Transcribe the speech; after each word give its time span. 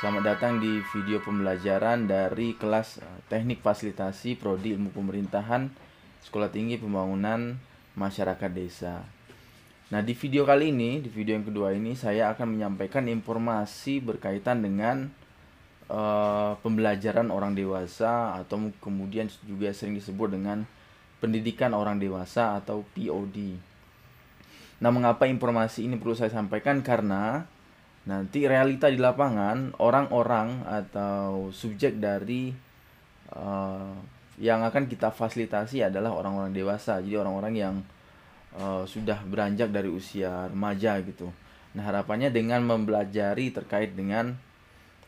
Selamat 0.00 0.24
datang 0.24 0.64
di 0.64 0.80
video 0.96 1.20
pembelajaran 1.20 2.08
dari 2.08 2.56
kelas 2.56 3.04
eh, 3.04 3.20
Teknik 3.28 3.60
Fasilitasi 3.60 4.32
Prodi 4.40 4.72
Ilmu 4.72 4.96
Pemerintahan 4.96 5.68
Sekolah 6.24 6.48
Tinggi 6.48 6.80
Pembangunan 6.80 7.60
Masyarakat 7.92 8.48
Desa. 8.48 9.04
Nah, 9.92 10.00
di 10.00 10.16
video 10.16 10.48
kali 10.48 10.72
ini, 10.72 11.04
di 11.04 11.12
video 11.12 11.36
yang 11.36 11.44
kedua 11.44 11.76
ini 11.76 11.92
saya 11.92 12.32
akan 12.32 12.56
menyampaikan 12.56 13.04
informasi 13.12 14.00
berkaitan 14.00 14.64
dengan 14.64 15.12
uh, 15.92 16.56
pembelajaran 16.64 17.28
orang 17.28 17.52
dewasa 17.52 18.40
atau 18.40 18.72
kemudian 18.80 19.28
juga 19.44 19.68
sering 19.76 20.00
disebut 20.00 20.32
dengan 20.32 20.64
pendidikan 21.20 21.76
orang 21.76 22.00
dewasa 22.00 22.56
atau 22.56 22.88
POD. 22.96 23.52
Nah, 24.80 24.88
mengapa 24.88 25.28
informasi 25.28 25.84
ini 25.84 26.00
perlu 26.00 26.16
saya 26.16 26.32
sampaikan? 26.32 26.80
Karena 26.80 27.44
nanti 28.08 28.48
realita 28.48 28.88
di 28.88 28.96
lapangan 28.96 29.76
orang-orang 29.76 30.64
atau 30.64 31.52
subjek 31.52 32.00
dari 32.00 32.48
uh, 33.36 33.92
yang 34.40 34.64
akan 34.64 34.88
kita 34.88 35.12
fasilitasi 35.12 35.84
adalah 35.84 36.16
orang-orang 36.16 36.56
dewasa. 36.56 37.04
Jadi 37.04 37.20
orang-orang 37.20 37.54
yang 37.54 37.74
uh, 38.56 38.88
sudah 38.88 39.20
beranjak 39.28 39.68
dari 39.68 39.92
usia 39.92 40.48
remaja 40.48 40.96
gitu. 41.04 41.28
Nah, 41.76 41.84
harapannya 41.84 42.32
dengan 42.32 42.64
mempelajari 42.64 43.52
terkait 43.52 43.92
dengan 43.92 44.32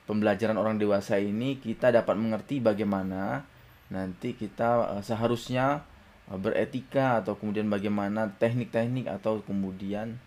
pembelajaran 0.05 0.61
orang 0.61 0.77
dewasa 0.77 1.17
ini 1.17 1.57
kita 1.57 1.89
dapat 1.89 2.21
mengerti 2.21 2.61
bagaimana 2.61 3.49
nanti 3.89 4.37
kita 4.37 5.01
uh, 5.01 5.03
seharusnya 5.03 5.89
Eh, 6.31 6.39
beretika 6.39 7.19
atau 7.19 7.35
kemudian 7.35 7.67
bagaimana 7.67 8.31
teknik-teknik 8.39 9.11
atau 9.11 9.43
kemudian 9.43 10.23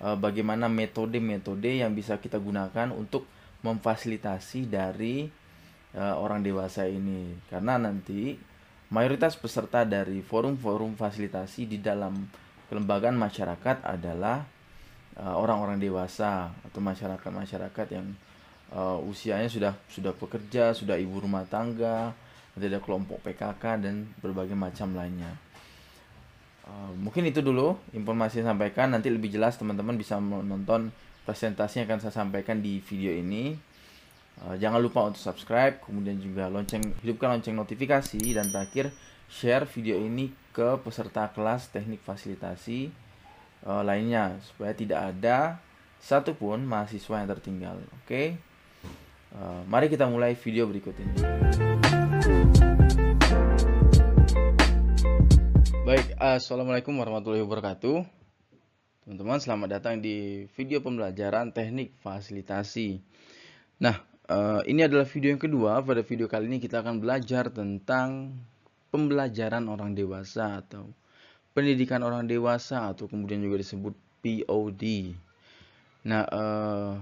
uh, 0.00 0.16
bagaimana 0.18 0.66
metode-metode 0.66 1.84
yang 1.84 1.92
bisa 1.94 2.18
kita 2.18 2.40
gunakan 2.40 2.90
untuk 2.90 3.28
memfasilitasi 3.62 4.66
dari 4.66 5.28
uh, 5.94 6.16
orang 6.18 6.42
dewasa 6.42 6.88
ini 6.88 7.36
karena 7.52 7.78
nanti 7.78 8.34
mayoritas 8.90 9.38
peserta 9.38 9.86
dari 9.86 10.24
forum-forum 10.24 10.98
fasilitasi 10.98 11.66
di 11.66 11.78
dalam 11.78 12.26
kelembagaan 12.70 13.14
masyarakat 13.18 13.84
adalah 13.84 14.46
orang-orang 15.14 15.78
uh, 15.78 15.82
dewasa 15.82 16.50
atau 16.66 16.82
masyarakat-masyarakat 16.82 17.86
yang 17.94 18.06
uh, 18.74 18.98
usianya 19.06 19.46
sudah 19.46 19.72
sudah 19.86 20.10
bekerja, 20.10 20.74
sudah 20.74 20.98
ibu 20.98 21.22
rumah 21.22 21.46
tangga, 21.46 22.10
ada 22.54 22.78
kelompok 22.82 23.22
PKK 23.22 23.62
dan 23.82 24.10
berbagai 24.18 24.58
macam 24.58 24.94
lainnya. 24.94 25.43
Uh, 26.64 26.96
mungkin 26.96 27.28
itu 27.28 27.44
dulu 27.44 27.76
informasi 27.92 28.40
yang 28.40 28.56
sampaikan. 28.56 28.92
Nanti 28.92 29.12
lebih 29.12 29.28
jelas 29.28 29.60
teman-teman 29.60 30.00
bisa 30.00 30.16
menonton 30.16 30.88
presentasi 31.28 31.84
yang 31.84 31.86
akan 31.92 32.00
saya 32.00 32.14
sampaikan 32.24 32.60
di 32.64 32.80
video 32.80 33.12
ini. 33.12 33.56
Uh, 34.42 34.58
jangan 34.58 34.82
lupa 34.82 35.06
untuk 35.06 35.22
subscribe, 35.22 35.78
kemudian 35.84 36.18
juga 36.18 36.50
lonceng 36.50 36.82
hidupkan 37.04 37.38
lonceng 37.38 37.54
notifikasi 37.54 38.18
dan 38.34 38.50
terakhir 38.50 38.90
share 39.30 39.64
video 39.64 39.96
ini 40.02 40.34
ke 40.50 40.78
peserta 40.82 41.30
kelas 41.30 41.70
teknik 41.70 42.02
fasilitasi 42.02 42.90
uh, 43.66 43.82
lainnya 43.86 44.36
supaya 44.42 44.74
tidak 44.74 45.14
ada 45.14 45.58
satupun 46.02 46.66
mahasiswa 46.66 47.24
yang 47.24 47.30
tertinggal. 47.30 47.76
Oke, 48.02 48.06
okay? 48.06 48.26
uh, 49.38 49.62
mari 49.70 49.86
kita 49.88 50.04
mulai 50.04 50.36
video 50.36 50.68
berikut 50.68 50.94
ini. 50.98 52.03
Baik, 55.84 56.16
Assalamualaikum 56.16 56.96
warahmatullahi 56.96 57.44
wabarakatuh. 57.44 58.08
Teman-teman, 59.04 59.36
selamat 59.36 59.68
datang 59.68 60.00
di 60.00 60.48
video 60.56 60.80
pembelajaran 60.80 61.52
teknik 61.52 61.92
fasilitasi. 62.00 63.04
Nah, 63.84 64.00
uh, 64.32 64.64
ini 64.64 64.80
adalah 64.88 65.04
video 65.04 65.36
yang 65.36 65.42
kedua. 65.44 65.84
Pada 65.84 66.00
video 66.00 66.24
kali 66.24 66.48
ini 66.48 66.56
kita 66.56 66.80
akan 66.80 67.04
belajar 67.04 67.52
tentang 67.52 68.32
pembelajaran 68.88 69.68
orang 69.68 69.92
dewasa 69.92 70.64
Atau 70.64 70.88
pendidikan 71.52 72.00
orang 72.00 72.24
dewasa 72.24 72.88
Atau 72.88 73.04
kemudian 73.04 73.44
juga 73.44 73.60
disebut 73.60 73.92
POD 74.24 75.12
Nah, 76.08 76.24
uh, 76.32 76.96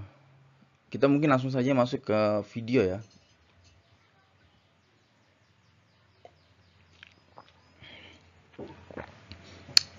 kita 0.91 1.07
mungkin 1.07 1.31
langsung 1.31 1.55
saja 1.55 1.71
masuk 1.71 2.03
ke 2.03 2.19
video 2.51 2.83
ya 2.83 2.99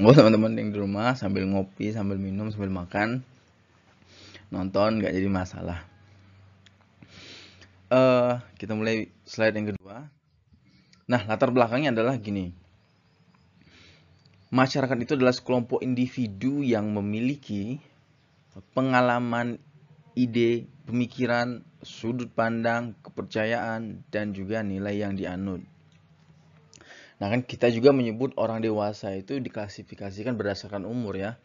Buat 0.04 0.20
teman-teman 0.20 0.52
yang 0.60 0.68
di 0.68 0.76
rumah 0.76 1.16
sambil 1.16 1.48
ngopi, 1.48 1.88
sambil 1.88 2.20
minum, 2.20 2.52
sambil 2.52 2.68
makan, 2.68 3.24
nonton 4.52 5.00
nggak 5.00 5.16
jadi 5.16 5.32
masalah. 5.32 5.80
Uh, 7.88 8.36
kita 8.60 8.76
mulai 8.76 9.08
slide 9.24 9.56
yang 9.56 9.72
kedua. 9.72 10.12
Nah, 11.08 11.24
latar 11.24 11.48
belakangnya 11.56 11.96
adalah 11.96 12.20
gini. 12.20 12.52
Masyarakat 14.52 14.92
itu 15.00 15.16
adalah 15.16 15.32
sekelompok 15.32 15.80
individu 15.80 16.60
yang 16.60 16.92
memiliki 16.92 17.80
pengalaman, 18.76 19.56
ide, 20.12 20.68
pemikiran, 20.84 21.64
sudut 21.80 22.28
pandang, 22.28 22.92
kepercayaan, 23.00 24.04
dan 24.12 24.36
juga 24.36 24.60
nilai 24.60 25.00
yang 25.00 25.16
dianut. 25.16 25.64
Nah 27.22 27.30
kan 27.30 27.46
kita 27.46 27.70
juga 27.70 27.94
menyebut 27.94 28.34
orang 28.34 28.58
dewasa 28.58 29.14
itu 29.14 29.38
diklasifikasikan 29.38 30.34
berdasarkan 30.34 30.82
umur 30.82 31.14
ya. 31.14 31.38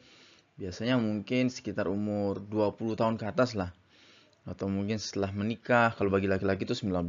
Biasanya 0.60 1.00
mungkin 1.00 1.48
sekitar 1.54 1.88
umur 1.88 2.42
20 2.42 3.00
tahun 3.00 3.16
ke 3.16 3.26
atas 3.30 3.54
lah. 3.56 3.72
Atau 4.44 4.68
mungkin 4.68 4.98
setelah 4.98 5.30
menikah, 5.30 5.94
kalau 5.94 6.10
bagi 6.10 6.26
laki-laki 6.26 6.66
itu 6.66 6.76
19. 6.76 7.06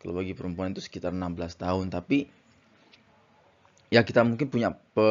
Kalau 0.00 0.12
bagi 0.16 0.32
perempuan 0.32 0.72
itu 0.72 0.80
sekitar 0.80 1.12
16 1.12 1.60
tahun. 1.60 1.92
Tapi 1.92 2.26
ya 3.92 4.00
kita 4.06 4.24
mungkin 4.24 4.48
punya 4.48 4.72
pe, 4.72 5.08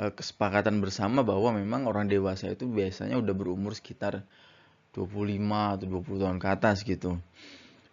eh, 0.00 0.12
kesepakatan 0.14 0.80
bersama 0.80 1.20
bahwa 1.20 1.52
memang 1.52 1.84
orang 1.84 2.08
dewasa 2.08 2.48
itu 2.48 2.64
biasanya 2.64 3.20
udah 3.20 3.34
berumur 3.36 3.76
sekitar 3.76 4.24
25 4.96 5.76
atau 5.76 5.86
20 5.86 6.18
tahun 6.24 6.38
ke 6.40 6.48
atas 6.48 6.82
gitu. 6.82 7.20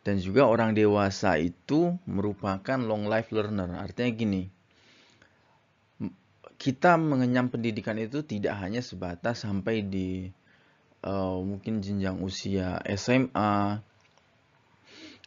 Dan 0.05 0.21
juga 0.21 0.45
orang 0.45 0.77
dewasa 0.77 1.41
itu 1.41 1.97
merupakan 2.05 2.77
long 2.77 3.09
life 3.09 3.33
learner. 3.33 3.73
Artinya 3.73 4.11
gini, 4.13 4.43
kita 6.55 6.95
mengenyam 6.95 7.49
pendidikan 7.49 7.97
itu 7.97 8.21
tidak 8.21 8.55
hanya 8.61 8.85
sebatas 8.85 9.43
sampai 9.43 9.81
di 9.81 10.29
uh, 11.05 11.37
mungkin 11.41 11.83
jenjang 11.83 12.19
usia 12.23 12.79
SMA 12.95 13.81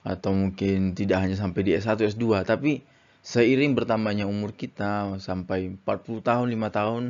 atau 0.06 0.30
mungkin 0.32 0.94
tidak 0.94 1.26
hanya 1.26 1.36
sampai 1.36 1.60
di 1.66 1.72
S1 1.74 2.16
S2 2.16 2.46
tapi 2.46 2.80
seiring 3.20 3.74
bertambahnya 3.74 4.24
umur 4.24 4.54
kita 4.54 5.18
sampai 5.20 5.74
40 5.74 5.84
tahun 6.22 6.46
5 6.48 6.78
tahun 6.78 7.04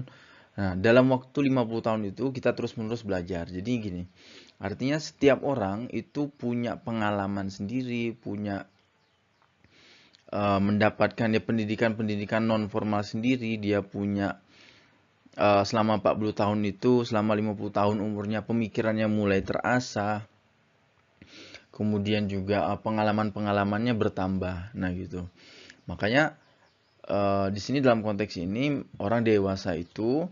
nah 0.59 0.75
dalam 0.75 1.07
waktu 1.15 1.53
50 1.53 1.87
tahun 1.87 2.03
itu 2.11 2.35
kita 2.35 2.51
terus 2.57 2.75
menerus 2.75 3.07
belajar 3.07 3.47
jadi 3.47 3.71
gini 3.79 4.03
Artinya 4.59 4.99
setiap 4.99 5.47
orang 5.47 5.87
itu 5.95 6.27
punya 6.35 6.75
pengalaman 6.83 7.47
sendiri, 7.47 8.11
punya 8.11 8.67
uh, 10.35 10.59
mendapatkan 10.59 11.31
ya 11.31 11.39
pendidikan-pendidikan 11.39 12.43
non 12.43 12.67
formal 12.67 13.07
sendiri, 13.07 13.55
dia 13.63 13.87
punya 13.87 14.43
uh, 15.39 15.63
selama 15.63 16.03
40 16.03 16.35
tahun 16.35 16.61
itu, 16.67 17.07
selama 17.07 17.39
50 17.39 17.71
tahun 17.71 17.97
umurnya 18.03 18.43
pemikirannya 18.43 19.07
mulai 19.07 19.47
terasa. 19.47 20.27
Kemudian 21.71 22.27
juga 22.27 22.67
uh, 22.75 22.79
pengalaman-pengalamannya 22.83 23.95
bertambah. 23.95 24.75
Nah, 24.75 24.91
gitu. 24.99 25.31
Makanya 25.87 26.35
uh, 27.07 27.47
di 27.55 27.63
sini 27.63 27.79
dalam 27.79 28.03
konteks 28.03 28.35
ini 28.43 28.83
orang 28.99 29.23
dewasa 29.23 29.79
itu 29.79 30.27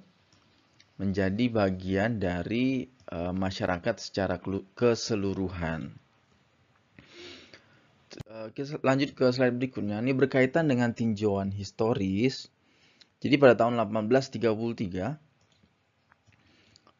menjadi 0.98 1.46
bagian 1.52 2.18
dari 2.18 2.95
uh, 3.12 3.32
masyarakat 3.34 3.96
secara 3.98 4.40
keseluruhan. 4.74 5.94
Uh, 8.26 8.48
kita 8.56 8.80
lanjut 8.80 9.12
ke 9.12 9.28
slide 9.28 9.56
berikutnya. 9.60 10.00
Ini 10.00 10.16
berkaitan 10.16 10.70
dengan 10.72 10.96
tinjauan 10.96 11.52
historis. 11.52 12.48
Jadi 13.20 13.36
pada 13.36 13.56
tahun 13.56 13.76
1833 13.76 15.20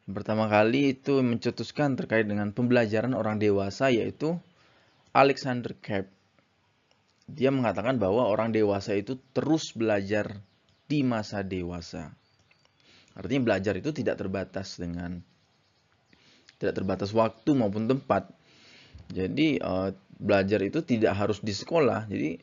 pertama 0.07 0.47
kali 0.47 0.95
itu 0.95 1.19
mencetuskan 1.19 1.99
terkait 1.99 2.23
dengan 2.23 2.55
pembelajaran 2.55 3.11
orang 3.11 3.43
dewasa 3.43 3.91
yaitu 3.91 4.39
Alexander 5.11 5.75
Cape. 5.83 6.07
Dia 7.27 7.51
mengatakan 7.51 7.99
bahwa 7.99 8.23
orang 8.23 8.55
dewasa 8.55 8.95
itu 8.95 9.19
terus 9.35 9.75
belajar 9.75 10.39
di 10.87 11.03
masa 11.03 11.43
dewasa. 11.43 12.15
Artinya 13.19 13.51
belajar 13.51 13.75
itu 13.75 13.91
tidak 13.91 14.15
terbatas 14.15 14.79
dengan 14.79 15.19
tidak 16.57 16.73
terbatas 16.81 17.13
waktu 17.13 17.53
maupun 17.53 17.85
tempat. 17.85 18.29
Jadi 19.13 19.61
uh, 19.61 19.93
belajar 20.17 20.59
itu 20.65 20.81
tidak 20.83 21.13
harus 21.15 21.39
di 21.39 21.53
sekolah. 21.53 22.09
Jadi 22.09 22.41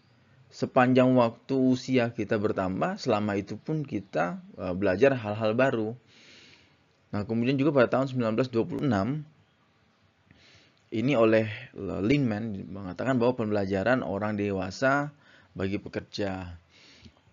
sepanjang 0.55 1.13
waktu 1.19 1.55
usia 1.59 2.15
kita 2.15 2.39
bertambah, 2.39 2.97
selama 3.03 3.35
itu 3.35 3.59
pun 3.59 3.83
kita 3.83 4.41
uh, 4.57 4.73
belajar 4.73 5.19
hal-hal 5.19 5.53
baru. 5.53 5.99
Nah, 7.15 7.23
kemudian 7.27 7.55
juga 7.55 7.75
pada 7.75 7.99
tahun 7.99 8.11
1926 8.11 8.87
ini 10.95 11.19
oleh 11.19 11.51
Linman 11.79 12.71
mengatakan 12.71 13.19
bahwa 13.19 13.35
pembelajaran 13.35 14.07
orang 14.07 14.39
dewasa 14.39 15.11
bagi 15.55 15.83
pekerja. 15.83 16.59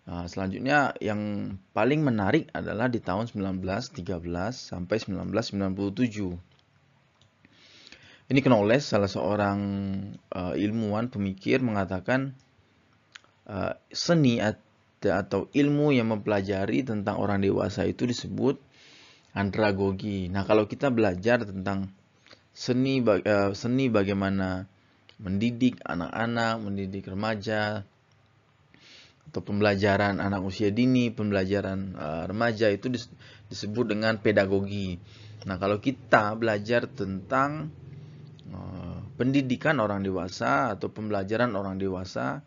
Nah, 0.10 0.26
selanjutnya 0.26 0.98
yang 0.98 1.54
paling 1.78 2.02
menarik 2.02 2.50
adalah 2.58 2.90
di 2.90 2.98
tahun 2.98 3.30
1913 3.30 4.02
sampai 4.58 4.98
1997. 4.98 6.51
Ini 8.32 8.40
Knowles, 8.48 8.88
salah 8.88 9.12
seorang 9.12 9.60
uh, 10.32 10.56
ilmuwan 10.56 11.12
pemikir 11.12 11.60
mengatakan 11.60 12.32
uh, 13.44 13.76
seni 13.92 14.40
atau 14.40 15.52
ilmu 15.52 15.92
yang 15.92 16.16
mempelajari 16.16 16.88
tentang 16.88 17.20
orang 17.20 17.44
dewasa 17.44 17.84
itu 17.84 18.08
disebut 18.08 18.56
andragogi. 19.36 20.32
Nah, 20.32 20.48
kalau 20.48 20.64
kita 20.64 20.88
belajar 20.88 21.44
tentang 21.44 21.92
seni 22.56 23.04
uh, 23.04 23.52
seni 23.52 23.92
bagaimana 23.92 24.64
mendidik 25.20 25.84
anak-anak, 25.84 26.56
mendidik 26.64 27.12
remaja 27.12 27.84
atau 29.28 29.42
pembelajaran 29.44 30.24
anak 30.24 30.40
usia 30.48 30.72
dini, 30.72 31.12
pembelajaran 31.12 32.00
uh, 32.00 32.24
remaja 32.32 32.72
itu 32.72 32.96
disebut 33.52 33.92
dengan 33.92 34.24
pedagogi. 34.24 35.04
Nah, 35.44 35.60
kalau 35.60 35.84
kita 35.84 36.32
belajar 36.40 36.88
tentang 36.88 37.81
Eh, 37.81 37.81
pendidikan 39.22 39.78
orang 39.78 40.02
dewasa 40.02 40.74
atau 40.74 40.90
pembelajaran 40.90 41.54
orang 41.54 41.78
dewasa 41.78 42.42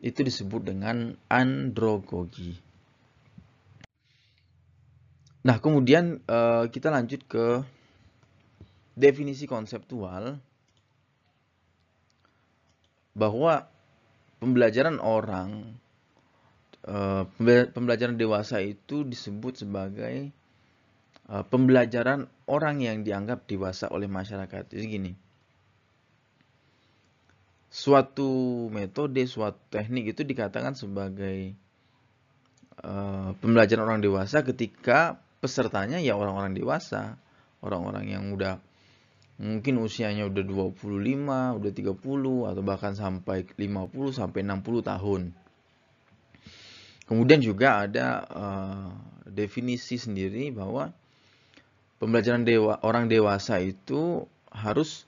itu 0.00 0.24
disebut 0.24 0.64
dengan 0.64 1.12
androgogi. 1.28 2.56
Nah, 5.44 5.60
kemudian 5.60 6.22
eh, 6.24 6.64
kita 6.72 6.88
lanjut 6.88 7.28
ke 7.28 7.60
definisi 8.96 9.44
konseptual 9.44 10.40
bahwa 13.12 13.66
pembelajaran 14.40 15.02
orang 15.02 15.76
eh, 16.86 17.24
pembelajaran 17.74 18.16
dewasa 18.16 18.64
itu 18.64 19.04
disebut 19.04 19.60
sebagai 19.60 20.32
pembelajaran 21.28 22.24
orang 22.48 22.80
yang 22.80 23.04
dianggap 23.04 23.44
dewasa 23.44 23.92
oleh 23.92 24.08
masyarakat. 24.08 24.64
Jadi 24.72 24.84
gini, 24.88 25.12
suatu 27.68 28.66
metode, 28.72 29.24
suatu 29.28 29.60
teknik 29.68 30.16
itu 30.16 30.24
dikatakan 30.24 30.72
sebagai 30.72 31.52
uh, 32.80 33.36
pembelajaran 33.38 33.84
orang 33.84 34.00
dewasa 34.00 34.40
ketika 34.40 35.20
pesertanya 35.38 36.00
ya 36.00 36.16
orang-orang 36.16 36.56
dewasa, 36.56 37.20
orang-orang 37.60 38.08
yang 38.08 38.24
udah 38.32 38.58
mungkin 39.38 39.78
usianya 39.78 40.26
udah 40.26 40.42
25, 40.42 40.82
udah 41.62 41.72
30 41.72 42.50
atau 42.50 42.62
bahkan 42.64 42.92
sampai 42.96 43.46
50 43.54 44.18
sampai 44.18 44.40
60 44.42 44.82
tahun. 44.82 45.22
Kemudian 47.08 47.40
juga 47.40 47.88
ada 47.88 48.06
uh, 48.28 48.90
definisi 49.24 49.96
sendiri 49.96 50.50
bahwa 50.52 50.92
pembelajaran 52.02 52.44
dewa 52.44 52.82
orang 52.82 53.06
dewasa 53.08 53.62
itu 53.62 54.26
harus 54.52 55.06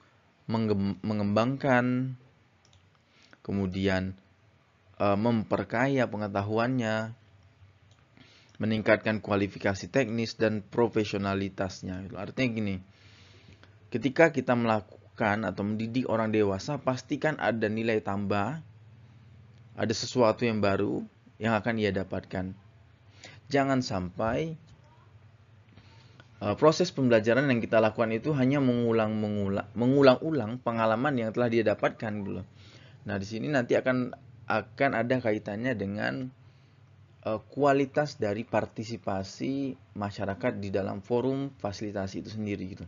mengembangkan 0.50 2.16
kemudian 3.40 4.12
e, 5.00 5.06
memperkaya 5.16 6.04
pengetahuannya, 6.08 7.16
meningkatkan 8.60 9.24
kualifikasi 9.24 9.88
teknis 9.88 10.36
dan 10.36 10.60
profesionalitasnya. 10.60 12.12
Artinya 12.12 12.48
gini, 12.52 12.76
ketika 13.88 14.28
kita 14.30 14.52
melakukan 14.52 15.48
atau 15.48 15.64
mendidik 15.64 16.04
orang 16.12 16.28
dewasa, 16.28 16.76
pastikan 16.76 17.40
ada 17.40 17.72
nilai 17.72 18.04
tambah, 18.04 18.60
ada 19.76 19.94
sesuatu 19.96 20.44
yang 20.44 20.60
baru 20.60 21.00
yang 21.40 21.56
akan 21.56 21.80
ia 21.80 21.88
dapatkan. 21.88 22.52
Jangan 23.48 23.80
sampai 23.80 24.60
uh, 26.44 26.52
proses 26.56 26.92
pembelajaran 26.92 27.48
yang 27.48 27.64
kita 27.64 27.80
lakukan 27.80 28.12
itu 28.12 28.36
hanya 28.36 28.60
mengulang-ulang 28.60 30.60
pengalaman 30.60 31.16
yang 31.16 31.32
telah 31.32 31.48
dia 31.48 31.64
dapatkan 31.64 32.12
gitu 32.20 32.44
Nah, 33.08 33.16
di 33.16 33.26
sini 33.28 33.48
nanti 33.48 33.76
akan 33.76 34.12
akan 34.50 34.90
ada 34.98 35.14
kaitannya 35.22 35.72
dengan 35.78 36.28
uh, 37.24 37.40
kualitas 37.52 38.18
dari 38.18 38.42
partisipasi 38.42 39.78
masyarakat 39.94 40.52
di 40.58 40.68
dalam 40.74 41.00
forum 41.00 41.54
fasilitasi 41.60 42.26
itu 42.26 42.30
sendiri 42.34 42.64
gitu. 42.76 42.84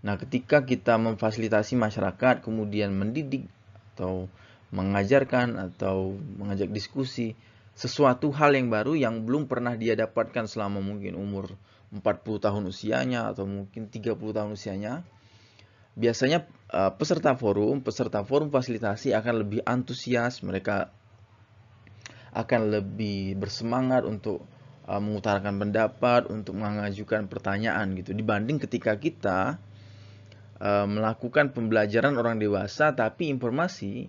Nah, 0.00 0.16
ketika 0.16 0.64
kita 0.64 0.96
memfasilitasi 0.96 1.76
masyarakat 1.76 2.44
kemudian 2.44 2.92
mendidik 2.92 3.48
atau 3.96 4.28
mengajarkan 4.70 5.58
atau 5.58 6.14
mengajak 6.38 6.70
diskusi 6.70 7.34
sesuatu 7.74 8.30
hal 8.30 8.54
yang 8.54 8.70
baru 8.70 8.94
yang 8.96 9.26
belum 9.26 9.50
pernah 9.50 9.74
dia 9.74 9.98
dapatkan 9.98 10.46
selama 10.46 10.78
mungkin 10.84 11.18
umur 11.18 11.52
40 11.90 12.06
tahun 12.38 12.62
usianya 12.70 13.34
atau 13.34 13.50
mungkin 13.50 13.90
30 13.90 14.14
tahun 14.14 14.50
usianya 14.54 15.02
biasanya 16.00 16.48
uh, 16.72 16.96
peserta 16.96 17.36
forum, 17.36 17.84
peserta 17.84 18.24
forum 18.24 18.48
fasilitasi 18.48 19.12
akan 19.12 19.44
lebih 19.44 19.60
antusias, 19.68 20.40
mereka 20.40 20.88
akan 22.32 22.72
lebih 22.72 23.36
bersemangat 23.36 24.08
untuk 24.08 24.48
uh, 24.88 24.96
mengutarakan 24.96 25.60
pendapat, 25.60 26.32
untuk 26.32 26.56
mengajukan 26.56 27.28
pertanyaan 27.28 27.92
gitu 28.00 28.16
dibanding 28.16 28.56
ketika 28.56 28.96
kita 28.96 29.60
uh, 30.56 30.86
melakukan 30.88 31.52
pembelajaran 31.52 32.16
orang 32.16 32.40
dewasa 32.40 32.96
tapi 32.96 33.28
informasi 33.28 34.08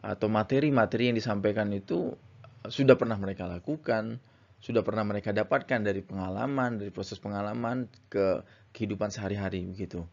atau 0.00 0.32
materi-materi 0.32 1.12
yang 1.12 1.16
disampaikan 1.16 1.68
itu 1.76 2.16
sudah 2.64 2.96
pernah 2.96 3.20
mereka 3.20 3.44
lakukan, 3.44 4.16
sudah 4.60 4.80
pernah 4.80 5.04
mereka 5.04 5.32
dapatkan 5.32 5.80
dari 5.80 6.00
pengalaman, 6.00 6.80
dari 6.80 6.88
proses 6.88 7.20
pengalaman 7.20 7.88
ke 8.08 8.40
kehidupan 8.72 9.12
sehari-hari 9.12 9.64
begitu. 9.64 10.04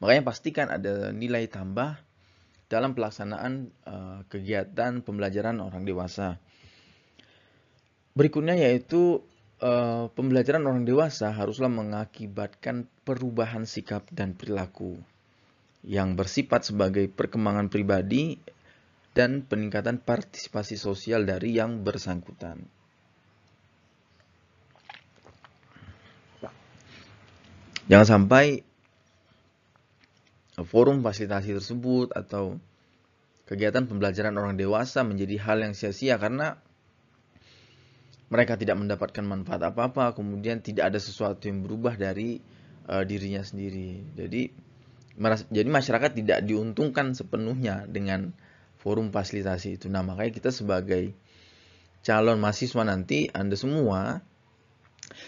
Makanya 0.00 0.22
pastikan 0.24 0.72
ada 0.72 1.12
nilai 1.12 1.44
tambah 1.46 2.00
dalam 2.72 2.96
pelaksanaan 2.96 3.68
uh, 3.84 4.20
kegiatan 4.32 5.04
pembelajaran 5.04 5.60
orang 5.60 5.84
dewasa. 5.84 6.40
Berikutnya 8.16 8.56
yaitu 8.56 9.20
uh, 9.60 10.08
pembelajaran 10.16 10.64
orang 10.64 10.88
dewasa 10.88 11.30
haruslah 11.30 11.68
mengakibatkan 11.68 12.88
perubahan 13.04 13.68
sikap 13.68 14.08
dan 14.10 14.32
perilaku 14.32 14.96
yang 15.84 16.16
bersifat 16.16 16.72
sebagai 16.72 17.08
perkembangan 17.08 17.68
pribadi 17.68 18.40
dan 19.12 19.44
peningkatan 19.44 20.00
partisipasi 20.00 20.80
sosial 20.80 21.28
dari 21.28 21.56
yang 21.56 21.82
bersangkutan. 21.82 22.64
Jangan 27.90 28.06
sampai 28.06 28.62
forum 30.66 31.04
fasilitasi 31.04 31.56
tersebut 31.56 32.12
atau 32.12 32.58
kegiatan 33.50 33.86
pembelajaran 33.86 34.34
orang 34.38 34.54
dewasa 34.54 35.02
menjadi 35.02 35.36
hal 35.42 35.58
yang 35.62 35.74
sia-sia 35.74 36.16
karena 36.22 36.62
mereka 38.30 38.54
tidak 38.54 38.78
mendapatkan 38.78 39.26
manfaat 39.26 39.58
apa-apa, 39.74 40.14
kemudian 40.14 40.62
tidak 40.62 40.94
ada 40.94 41.02
sesuatu 41.02 41.50
yang 41.50 41.66
berubah 41.66 41.98
dari 41.98 42.38
uh, 42.86 43.02
dirinya 43.02 43.42
sendiri. 43.42 44.06
Jadi 44.14 44.70
jadi 45.50 45.68
masyarakat 45.68 46.14
tidak 46.14 46.38
diuntungkan 46.46 47.12
sepenuhnya 47.12 47.84
dengan 47.90 48.30
forum 48.78 49.10
fasilitasi 49.10 49.76
itu. 49.76 49.90
Nah, 49.90 50.06
makanya 50.06 50.32
kita 50.32 50.50
sebagai 50.54 51.12
calon 52.06 52.40
mahasiswa 52.40 52.82
nanti 52.86 53.28
Anda 53.34 53.58
semua 53.58 54.22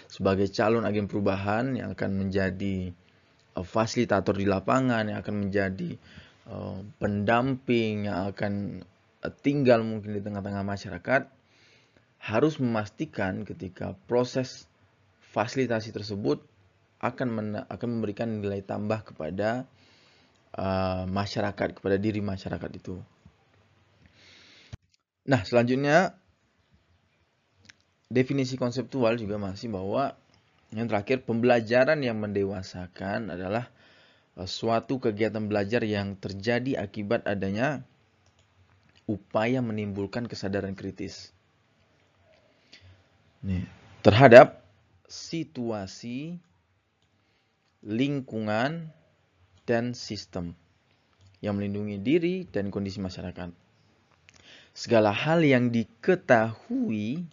sebagai 0.09 0.49
calon 0.49 0.87
agen 0.87 1.11
perubahan 1.11 1.77
yang 1.77 1.93
akan 1.93 2.11
menjadi 2.17 2.95
fasilitator 3.61 4.33
di 4.33 4.49
lapangan 4.49 5.13
yang 5.13 5.21
akan 5.21 5.49
menjadi 5.49 6.01
uh, 6.49 6.81
pendamping 6.97 8.09
yang 8.09 8.33
akan 8.33 8.81
uh, 9.21 9.33
tinggal 9.45 9.85
mungkin 9.85 10.17
di 10.17 10.25
tengah-tengah 10.25 10.65
masyarakat 10.65 11.23
harus 12.23 12.55
memastikan 12.57 13.45
ketika 13.45 13.93
proses 14.09 14.65
fasilitasi 15.21 15.93
tersebut 15.93 16.41
akan 17.03 17.59
akan 17.67 17.89
memberikan 17.99 18.41
nilai 18.41 18.63
tambah 18.63 19.03
kepada 19.03 19.67
uh, 20.55 21.05
masyarakat 21.11 21.83
kepada 21.83 21.97
diri 21.99 22.23
masyarakat 22.23 22.71
itu. 22.79 23.03
Nah, 25.27 25.43
selanjutnya 25.43 26.15
definisi 28.07 28.55
konseptual 28.55 29.19
juga 29.19 29.39
masih 29.39 29.71
bahwa 29.73 30.15
yang 30.73 30.89
terakhir, 30.89 31.29
pembelajaran 31.29 32.01
yang 32.01 32.17
mendewasakan 32.17 33.29
adalah 33.29 33.69
eh, 34.41 34.49
suatu 34.49 34.97
kegiatan 34.99 35.45
belajar 35.45 35.85
yang 35.85 36.17
terjadi 36.17 36.81
akibat 36.81 37.29
adanya 37.29 37.85
upaya 39.05 39.61
menimbulkan 39.61 40.25
kesadaran 40.25 40.73
kritis. 40.73 41.37
Nih, 43.45 43.69
terhadap 44.01 44.63
situasi, 45.11 46.41
lingkungan, 47.85 48.89
dan 49.69 49.93
sistem 49.93 50.57
yang 51.43 51.59
melindungi 51.59 51.99
diri 51.99 52.37
dan 52.49 52.71
kondisi 52.71 53.03
masyarakat. 53.03 53.51
Segala 54.73 55.13
hal 55.13 55.45
yang 55.45 55.69
diketahui, 55.69 57.29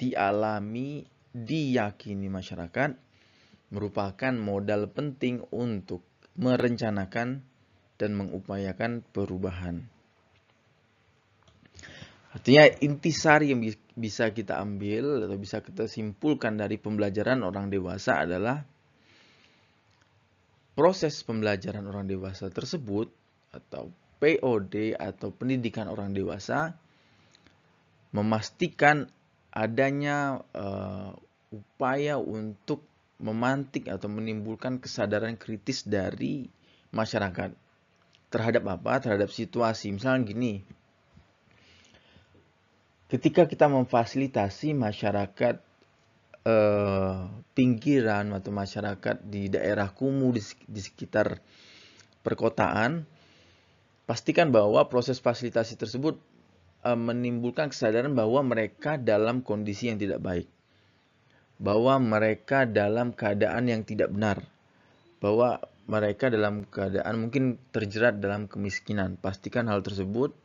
dialami, 0.00 1.06
diyakini 1.44 2.26
masyarakat 2.26 2.96
merupakan 3.68 4.32
modal 4.32 4.88
penting 4.88 5.44
untuk 5.52 6.00
merencanakan 6.38 7.44
dan 7.98 8.10
mengupayakan 8.14 9.04
perubahan. 9.10 9.84
Artinya 12.28 12.70
intisari 12.84 13.50
yang 13.50 13.60
bisa 13.98 14.30
kita 14.30 14.62
ambil 14.62 15.26
atau 15.26 15.36
bisa 15.40 15.58
kita 15.64 15.90
simpulkan 15.90 16.54
dari 16.54 16.78
pembelajaran 16.78 17.42
orang 17.42 17.66
dewasa 17.72 18.22
adalah 18.22 18.62
proses 20.78 21.26
pembelajaran 21.26 21.82
orang 21.88 22.06
dewasa 22.06 22.46
tersebut 22.54 23.10
atau 23.50 23.90
POD 24.22 24.94
atau 24.94 25.34
pendidikan 25.34 25.90
orang 25.90 26.14
dewasa 26.14 26.78
memastikan 28.14 29.10
adanya 29.50 30.38
uh, 30.54 31.16
upaya 31.48 32.20
untuk 32.20 32.84
memantik 33.18 33.90
atau 33.90 34.06
menimbulkan 34.06 34.78
kesadaran 34.78 35.34
kritis 35.34 35.82
dari 35.82 36.46
masyarakat 36.94 37.50
terhadap 38.28 38.64
apa? 38.68 38.92
Terhadap 39.02 39.32
situasi. 39.32 39.90
Misalnya 39.90 40.28
gini, 40.28 40.62
ketika 43.08 43.48
kita 43.48 43.66
memfasilitasi 43.66 44.76
masyarakat 44.76 45.56
eh, 46.44 47.18
pinggiran 47.56 48.36
atau 48.36 48.52
masyarakat 48.52 49.16
di 49.24 49.50
daerah 49.50 49.90
kumuh 49.90 50.30
di, 50.36 50.42
di 50.68 50.80
sekitar 50.80 51.40
perkotaan, 52.22 53.08
pastikan 54.04 54.52
bahwa 54.52 54.86
proses 54.86 55.18
fasilitasi 55.18 55.80
tersebut 55.80 56.20
eh, 56.84 56.94
menimbulkan 56.94 57.72
kesadaran 57.72 58.12
bahwa 58.12 58.44
mereka 58.44 59.00
dalam 59.00 59.40
kondisi 59.40 59.88
yang 59.88 59.98
tidak 59.98 60.20
baik, 60.20 60.46
bahwa 61.58 61.98
mereka 61.98 62.64
dalam 62.64 63.10
keadaan 63.10 63.66
yang 63.66 63.82
tidak 63.82 64.14
benar, 64.14 64.42
bahwa 65.18 65.58
mereka 65.90 66.30
dalam 66.30 66.62
keadaan 66.68 67.14
mungkin 67.18 67.58
terjerat 67.74 68.22
dalam 68.22 68.46
kemiskinan. 68.46 69.18
Pastikan 69.18 69.66
hal 69.66 69.82
tersebut 69.82 70.36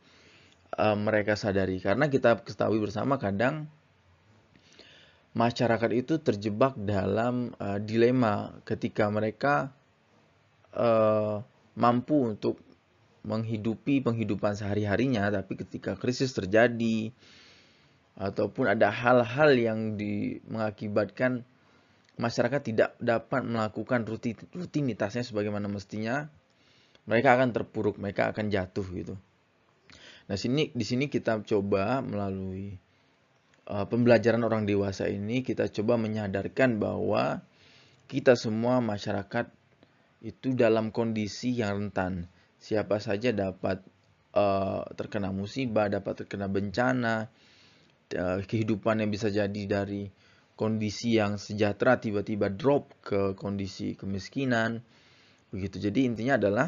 uh, 0.78 0.96
mereka 0.98 1.38
sadari 1.38 1.78
karena 1.78 2.10
kita 2.10 2.42
ketahui 2.42 2.82
bersama 2.82 3.16
kadang 3.20 3.70
masyarakat 5.34 5.90
itu 5.94 6.18
terjebak 6.22 6.78
dalam 6.78 7.54
uh, 7.58 7.78
dilema 7.82 8.54
ketika 8.62 9.10
mereka 9.10 9.74
uh, 10.74 11.42
mampu 11.74 12.34
untuk 12.34 12.62
menghidupi 13.24 14.04
penghidupan 14.04 14.54
sehari-harinya 14.54 15.32
tapi 15.32 15.58
ketika 15.58 15.96
krisis 15.96 16.36
terjadi 16.36 17.10
ataupun 18.14 18.70
ada 18.70 18.94
hal-hal 18.94 19.50
yang 19.58 19.98
di, 19.98 20.38
mengakibatkan 20.46 21.42
masyarakat 22.14 22.60
tidak 22.62 22.90
dapat 23.02 23.42
melakukan 23.42 24.06
rutinitasnya 24.54 25.26
sebagaimana 25.26 25.66
mestinya 25.66 26.30
mereka 27.10 27.34
akan 27.34 27.50
terpuruk 27.50 27.98
mereka 27.98 28.30
akan 28.30 28.54
jatuh 28.54 28.86
gitu 28.94 29.14
nah 30.30 30.38
sini 30.38 30.70
di 30.70 30.84
sini 30.86 31.10
kita 31.10 31.42
coba 31.42 32.00
melalui 32.00 32.78
uh, 33.68 33.84
pembelajaran 33.90 34.40
orang 34.46 34.64
dewasa 34.64 35.10
ini 35.10 35.42
kita 35.42 35.68
coba 35.74 35.98
menyadarkan 35.98 36.78
bahwa 36.78 37.42
kita 38.08 38.36
semua 38.36 38.78
masyarakat 38.84 39.48
itu 40.24 40.56
dalam 40.56 40.88
kondisi 40.88 41.52
yang 41.52 41.88
rentan. 41.88 42.32
Siapa 42.56 42.96
saja 42.96 43.28
dapat 43.36 43.84
uh, 44.32 44.88
terkena 44.96 45.28
musibah, 45.28 45.92
dapat 45.92 46.24
terkena 46.24 46.48
bencana, 46.48 47.28
uh, 48.12 48.44
kehidupan 48.44 49.00
yang 49.00 49.08
bisa 49.08 49.32
jadi 49.32 49.62
dari 49.64 50.12
kondisi 50.54 51.16
yang 51.16 51.40
sejahtera 51.40 51.98
tiba-tiba 51.98 52.52
drop 52.52 52.92
ke 53.00 53.32
kondisi 53.38 53.96
kemiskinan. 53.96 54.84
Begitu. 55.50 55.80
Jadi 55.80 56.04
intinya 56.04 56.36
adalah 56.36 56.66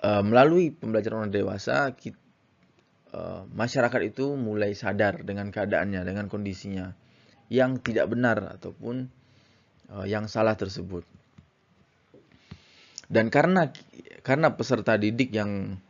uh, 0.00 0.22
melalui 0.24 0.72
pembelajaran 0.72 1.28
orang 1.28 1.34
dewasa 1.34 1.92
kita, 1.92 2.18
Eh, 3.08 3.42
masyarakat 3.56 4.12
itu 4.12 4.36
mulai 4.36 4.76
sadar 4.76 5.24
dengan 5.24 5.48
keadaannya, 5.48 6.04
dengan 6.04 6.28
kondisinya 6.28 6.92
yang 7.48 7.80
tidak 7.80 8.12
benar 8.12 8.60
ataupun 8.60 9.08
uh, 9.88 10.04
yang 10.04 10.28
salah 10.28 10.52
tersebut. 10.60 11.08
Dan 13.08 13.32
karena 13.32 13.72
karena 14.20 14.52
peserta 14.52 15.00
didik 15.00 15.32
yang 15.32 15.80
uh, 15.80 15.87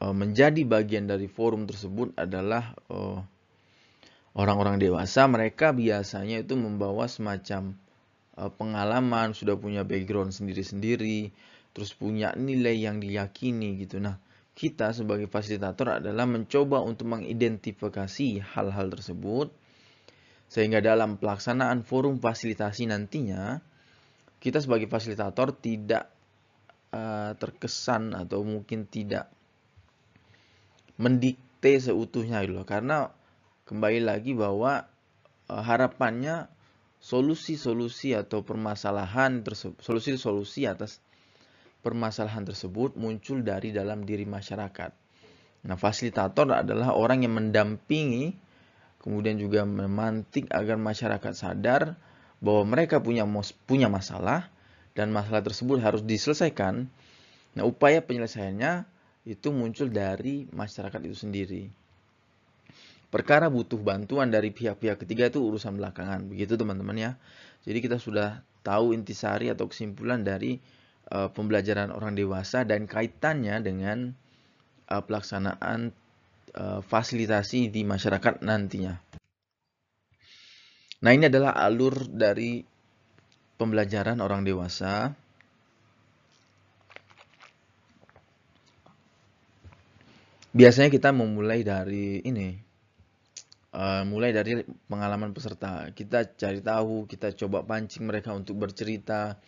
menjadi 0.00 0.64
bagian 0.64 1.04
dari 1.04 1.28
forum 1.28 1.68
tersebut 1.68 2.16
adalah 2.16 2.72
orang-orang 4.32 4.80
uh, 4.80 4.80
dewasa, 4.80 5.28
mereka 5.28 5.76
biasanya 5.76 6.40
itu 6.40 6.56
membawa 6.56 7.04
semacam 7.04 7.76
uh, 8.40 8.48
pengalaman, 8.48 9.36
sudah 9.36 9.60
punya 9.60 9.84
background 9.84 10.32
sendiri-sendiri, 10.32 11.28
terus 11.76 11.92
punya 11.92 12.32
nilai 12.32 12.80
yang 12.80 12.96
diyakini 12.96 13.76
gitu. 13.84 14.00
Nah, 14.00 14.16
kita 14.60 14.92
sebagai 14.92 15.28
fasilitator 15.28 16.04
adalah 16.04 16.28
mencoba 16.28 16.84
untuk 16.84 17.08
mengidentifikasi 17.08 18.44
hal-hal 18.56 18.92
tersebut 18.92 19.48
sehingga 20.50 20.82
dalam 20.82 21.14
pelaksanaan 21.16 21.86
forum 21.86 22.18
fasilitasi 22.18 22.90
nantinya 22.90 23.62
kita 24.42 24.58
sebagai 24.58 24.90
fasilitator 24.90 25.54
tidak 25.54 26.10
uh, 26.90 27.38
terkesan 27.38 28.18
atau 28.18 28.42
mungkin 28.42 28.84
tidak 28.90 29.30
mendikte 31.00 31.80
seutuhnya 31.80 32.44
gitu 32.44 32.60
loh 32.60 32.68
karena 32.68 33.08
kembali 33.64 34.04
lagi 34.04 34.36
bahwa 34.36 34.84
uh, 35.48 35.62
harapannya 35.64 36.52
solusi-solusi 37.00 38.12
atau 38.12 38.44
permasalahan 38.44 39.40
solusi-solusi 39.80 40.68
atas 40.68 41.00
permasalahan 41.80 42.44
tersebut 42.44 42.92
muncul 43.00 43.40
dari 43.40 43.72
dalam 43.72 44.04
diri 44.04 44.28
masyarakat. 44.28 44.92
Nah, 45.64 45.76
fasilitator 45.80 46.52
adalah 46.52 46.92
orang 46.92 47.24
yang 47.24 47.36
mendampingi, 47.40 48.36
kemudian 49.00 49.40
juga 49.40 49.64
memantik 49.64 50.48
agar 50.52 50.76
masyarakat 50.76 51.32
sadar 51.32 51.96
bahwa 52.40 52.76
mereka 52.76 53.00
punya 53.00 53.24
punya 53.64 53.88
masalah 53.88 54.52
dan 54.92 55.08
masalah 55.12 55.40
tersebut 55.40 55.80
harus 55.80 56.04
diselesaikan. 56.04 56.88
Nah, 57.56 57.64
upaya 57.64 58.04
penyelesaiannya 58.04 58.84
itu 59.28 59.48
muncul 59.52 59.92
dari 59.92 60.48
masyarakat 60.48 61.00
itu 61.04 61.16
sendiri. 61.16 61.62
Perkara 63.10 63.50
butuh 63.50 63.76
bantuan 63.82 64.30
dari 64.30 64.54
pihak-pihak 64.54 65.02
ketiga 65.02 65.26
itu 65.26 65.42
urusan 65.42 65.74
belakangan, 65.74 66.30
begitu 66.30 66.54
teman-teman 66.54 66.94
ya. 66.94 67.10
Jadi 67.66 67.78
kita 67.82 67.98
sudah 67.98 68.46
tahu 68.62 68.94
intisari 68.94 69.50
atau 69.50 69.66
kesimpulan 69.66 70.22
dari 70.22 70.62
uh, 71.10 71.28
pembelajaran 71.34 71.90
orang 71.90 72.14
dewasa 72.14 72.62
dan 72.62 72.86
kaitannya 72.86 73.58
dengan 73.60 74.14
uh, 74.86 75.02
pelaksanaan 75.02 75.90
uh, 76.54 76.80
fasilitasi 76.86 77.68
di 77.68 77.82
masyarakat 77.82 78.46
nantinya. 78.46 78.94
Nah, 81.00 81.10
ini 81.16 81.32
adalah 81.32 81.56
alur 81.56 82.06
dari 82.06 82.60
pembelajaran 83.56 84.20
orang 84.20 84.44
dewasa. 84.44 85.16
Biasanya 90.50 90.90
kita 90.90 91.14
memulai 91.14 91.62
dari 91.62 92.18
ini, 92.26 92.58
uh, 93.70 94.02
mulai 94.02 94.34
dari 94.34 94.66
pengalaman 94.90 95.30
peserta. 95.30 95.86
Kita 95.94 96.26
cari 96.34 96.58
tahu, 96.58 97.06
kita 97.06 97.30
coba 97.38 97.62
pancing 97.62 98.10
mereka 98.10 98.34
untuk 98.34 98.58
bercerita, 98.58 99.38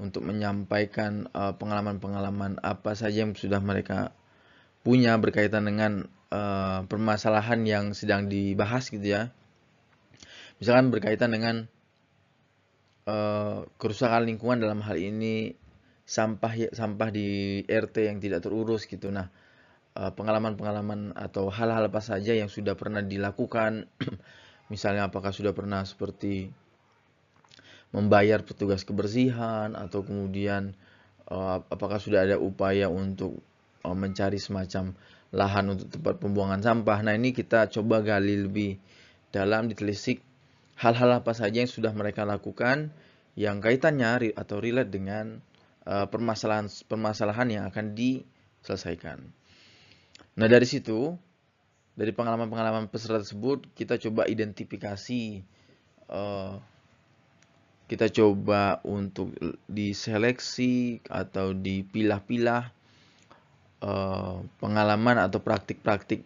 untuk 0.00 0.24
menyampaikan 0.24 1.28
uh, 1.36 1.52
pengalaman-pengalaman 1.60 2.56
uh, 2.56 2.72
apa 2.72 2.96
saja 2.96 3.28
yang 3.28 3.36
sudah 3.36 3.60
mereka 3.60 4.16
punya 4.80 5.12
berkaitan 5.20 5.68
dengan 5.68 6.08
uh, 6.32 6.88
permasalahan 6.88 7.60
yang 7.68 7.92
sedang 7.92 8.32
dibahas 8.32 8.88
gitu 8.88 9.04
ya. 9.04 9.28
Misalkan 10.56 10.88
berkaitan 10.88 11.36
dengan 11.36 11.68
uh, 13.04 13.68
kerusakan 13.76 14.24
lingkungan 14.24 14.64
dalam 14.64 14.80
hal 14.80 14.96
ini 14.96 15.52
sampah 16.08 16.52
ya, 16.56 16.68
sampah 16.72 17.12
di 17.12 17.60
RT 17.68 18.08
yang 18.08 18.18
tidak 18.24 18.40
terurus 18.40 18.88
gitu. 18.88 19.12
Nah, 19.12 19.28
pengalaman-pengalaman 19.90 21.18
atau 21.18 21.50
hal-hal 21.50 21.90
apa 21.90 21.98
saja 21.98 22.30
yang 22.30 22.46
sudah 22.46 22.78
pernah 22.78 23.02
dilakukan 23.02 23.90
misalnya 24.72 25.10
apakah 25.10 25.34
sudah 25.34 25.50
pernah 25.50 25.82
seperti 25.82 26.48
membayar 27.90 28.46
petugas 28.46 28.86
kebersihan 28.86 29.74
atau 29.74 30.06
kemudian 30.06 30.78
uh, 31.26 31.58
apakah 31.66 31.98
sudah 31.98 32.22
ada 32.22 32.38
upaya 32.38 32.86
untuk 32.86 33.42
uh, 33.82 33.96
mencari 33.98 34.38
semacam 34.38 34.94
lahan 35.34 35.74
untuk 35.74 35.90
tempat 35.90 36.18
pembuangan 36.22 36.62
sampah. 36.62 37.02
Nah, 37.06 37.14
ini 37.14 37.30
kita 37.34 37.70
coba 37.70 38.02
gali 38.02 38.46
lebih 38.46 38.78
dalam 39.30 39.70
ditelisik 39.70 40.22
hal-hal 40.78 41.22
apa 41.22 41.34
saja 41.34 41.62
yang 41.62 41.70
sudah 41.70 41.94
mereka 41.94 42.26
lakukan 42.26 42.90
yang 43.38 43.62
kaitannya 43.62 44.34
atau 44.34 44.58
relate 44.58 44.90
dengan 44.90 45.38
permasalahan-permasalahan 45.86 47.48
yang 47.50 47.64
akan 47.70 47.94
diselesaikan. 47.94 49.39
Nah 50.38 50.46
dari 50.46 50.66
situ, 50.68 51.18
dari 51.98 52.14
pengalaman-pengalaman 52.14 52.86
peserta 52.86 53.18
tersebut, 53.20 53.66
kita 53.74 53.98
coba 53.98 54.30
identifikasi, 54.30 55.42
kita 57.90 58.06
coba 58.14 58.78
untuk 58.86 59.34
diseleksi 59.66 61.02
atau 61.10 61.50
dipilah-pilah 61.50 62.70
pengalaman 64.62 65.16
atau 65.18 65.42
praktik-praktik 65.42 66.22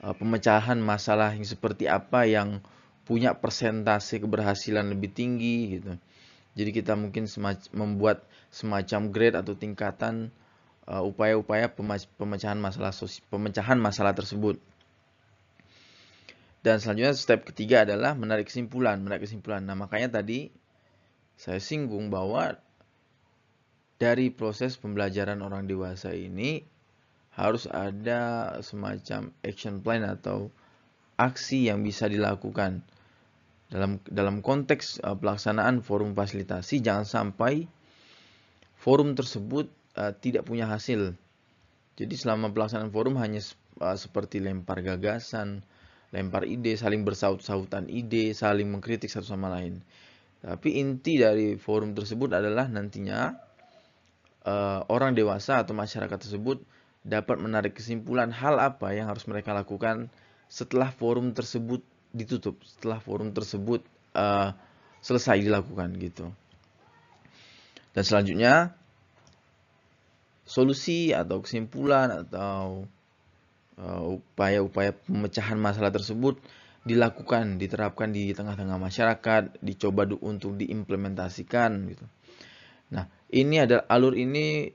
pemecahan 0.00 0.78
masalah 0.80 1.34
yang 1.36 1.44
seperti 1.44 1.90
apa 1.90 2.24
yang 2.24 2.62
punya 3.04 3.34
persentase 3.34 4.22
keberhasilan 4.22 4.86
lebih 4.86 5.10
tinggi 5.10 5.76
gitu. 5.76 5.98
Jadi 6.54 6.70
kita 6.70 6.94
mungkin 6.94 7.26
membuat 7.74 8.22
semacam 8.50 9.10
grade 9.10 9.38
atau 9.38 9.54
tingkatan 9.54 10.30
uh, 10.30 10.49
upaya-upaya 10.88 11.68
uh, 11.68 12.00
pemecahan 12.16 12.56
masalah 12.56 12.92
pemecahan 13.28 13.78
masalah 13.78 14.12
tersebut. 14.16 14.58
Dan 16.60 16.76
selanjutnya 16.76 17.16
step 17.16 17.48
ketiga 17.48 17.88
adalah 17.88 18.12
menarik 18.12 18.52
kesimpulan, 18.52 19.00
menarik 19.00 19.24
kesimpulan. 19.24 19.64
Nah, 19.64 19.76
makanya 19.76 20.20
tadi 20.20 20.52
saya 21.40 21.56
singgung 21.56 22.12
bahwa 22.12 22.60
dari 23.96 24.28
proses 24.28 24.76
pembelajaran 24.76 25.40
orang 25.40 25.64
dewasa 25.64 26.12
ini 26.12 26.64
harus 27.32 27.64
ada 27.64 28.52
semacam 28.60 29.32
action 29.40 29.80
plan 29.80 30.04
atau 30.04 30.52
aksi 31.16 31.68
yang 31.68 31.80
bisa 31.80 32.08
dilakukan 32.08 32.84
dalam 33.70 34.02
dalam 34.08 34.42
konteks 34.42 34.98
uh, 35.00 35.14
pelaksanaan 35.14 35.80
forum 35.80 36.12
fasilitasi 36.12 36.82
jangan 36.82 37.06
sampai 37.06 37.70
forum 38.74 39.14
tersebut 39.14 39.70
uh, 39.96 40.12
tidak 40.14 40.46
punya 40.46 40.68
hasil. 40.68 41.14
Jadi 41.98 42.14
selama 42.16 42.52
pelaksanaan 42.54 42.92
forum 42.94 43.18
hanya 43.18 43.42
uh, 43.82 43.96
seperti 43.96 44.38
lempar 44.38 44.80
gagasan, 44.84 45.64
lempar 46.10 46.46
ide, 46.46 46.74
saling 46.74 47.06
bersaut-sautan 47.06 47.86
ide, 47.90 48.34
saling 48.34 48.68
mengkritik 48.70 49.10
satu 49.10 49.26
sama 49.26 49.50
lain. 49.50 49.82
Tapi 50.40 50.80
inti 50.80 51.20
dari 51.20 51.60
forum 51.60 51.92
tersebut 51.92 52.32
adalah 52.32 52.64
nantinya 52.64 53.36
uh, 54.48 54.80
orang 54.88 55.12
dewasa 55.12 55.60
atau 55.60 55.76
masyarakat 55.76 56.16
tersebut 56.16 56.64
dapat 57.04 57.36
menarik 57.40 57.76
kesimpulan 57.76 58.28
hal 58.32 58.60
apa 58.60 58.92
yang 58.92 59.08
harus 59.08 59.24
mereka 59.28 59.56
lakukan 59.56 60.12
setelah 60.48 60.92
forum 60.92 61.32
tersebut 61.32 61.80
ditutup 62.10 62.60
setelah 62.66 62.98
forum 62.98 63.32
tersebut 63.32 63.84
uh, 64.16 64.52
selesai 65.00 65.40
dilakukan 65.40 65.96
gitu. 66.00 66.32
Dan 67.90 68.04
selanjutnya 68.06 68.79
solusi 70.50 71.14
atau 71.14 71.46
kesimpulan 71.46 72.26
atau 72.26 72.82
eh, 73.78 74.02
upaya-upaya 74.18 74.90
uh, 74.90 74.98
pemecahan 75.06 75.54
masalah 75.54 75.94
tersebut 75.94 76.42
dilakukan, 76.82 77.62
diterapkan 77.62 78.10
di 78.10 78.34
tengah-tengah 78.34 78.80
masyarakat, 78.80 79.62
dicoba 79.62 80.10
untuk 80.18 80.58
diimplementasikan 80.58 81.70
gitu. 81.92 82.06
Nah, 82.90 83.06
ini 83.30 83.62
adalah 83.62 83.86
alur 83.86 84.18
ini 84.18 84.66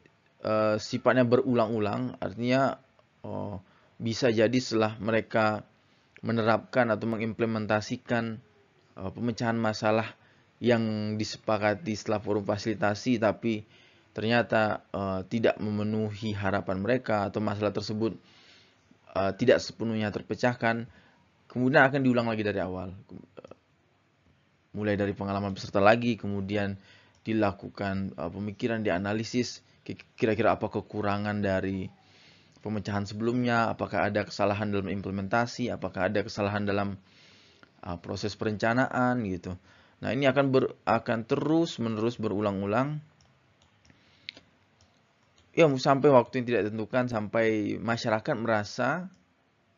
uh, 0.45 0.79
sifatnya 0.79 1.27
berulang-ulang, 1.27 2.15
artinya 2.23 2.79
uh, 3.25 3.59
bisa 3.99 4.29
jadi 4.31 4.55
setelah 4.61 4.95
mereka 5.01 5.65
menerapkan 6.21 6.93
atau 6.93 7.09
mengimplementasikan 7.09 8.39
uh, 8.95 9.11
pemecahan 9.11 9.57
masalah 9.57 10.13
yang 10.63 11.17
disepakati 11.19 11.97
setelah 11.99 12.23
forum 12.23 12.47
fasilitasi 12.47 13.19
tapi 13.19 13.67
ternyata 14.15 14.87
uh, 14.95 15.27
tidak 15.27 15.59
memenuhi 15.59 16.31
harapan 16.31 16.79
mereka 16.79 17.27
atau 17.27 17.43
masalah 17.43 17.75
tersebut 17.75 18.15
uh, 19.11 19.35
tidak 19.35 19.59
sepenuhnya 19.59 20.07
terpecahkan 20.15 20.87
kemudian 21.51 21.83
akan 21.83 21.99
diulang 21.99 22.31
lagi 22.31 22.47
dari 22.47 22.63
awal 22.63 22.95
mulai 24.71 24.95
dari 24.95 25.11
pengalaman 25.11 25.51
peserta 25.51 25.83
lagi 25.83 26.15
kemudian 26.15 26.79
dilakukan 27.27 28.15
uh, 28.15 28.31
pemikiran 28.31 28.79
dianalisis 28.79 29.59
kira-kira 30.15 30.55
apa 30.55 30.71
kekurangan 30.71 31.43
dari 31.43 31.85
pemecahan 32.65 33.05
sebelumnya, 33.05 33.69
apakah 33.69 34.09
ada 34.09 34.25
kesalahan 34.25 34.73
dalam 34.73 34.89
implementasi, 34.89 35.69
apakah 35.69 36.09
ada 36.09 36.25
kesalahan 36.25 36.65
dalam 36.65 36.97
uh, 37.85 37.97
proses 38.01 38.33
perencanaan 38.33 39.21
gitu. 39.29 39.53
Nah, 40.01 40.09
ini 40.09 40.25
akan 40.25 40.49
ber, 40.49 40.73
akan 40.89 41.29
terus 41.29 41.77
menerus 41.77 42.17
berulang-ulang. 42.17 42.97
Ya, 45.55 45.71
sampai 45.79 46.11
waktu 46.11 46.43
yang 46.43 46.47
tidak 46.51 46.61
ditentukan 46.67 47.07
sampai 47.07 47.79
masyarakat 47.79 48.35
merasa 48.35 49.07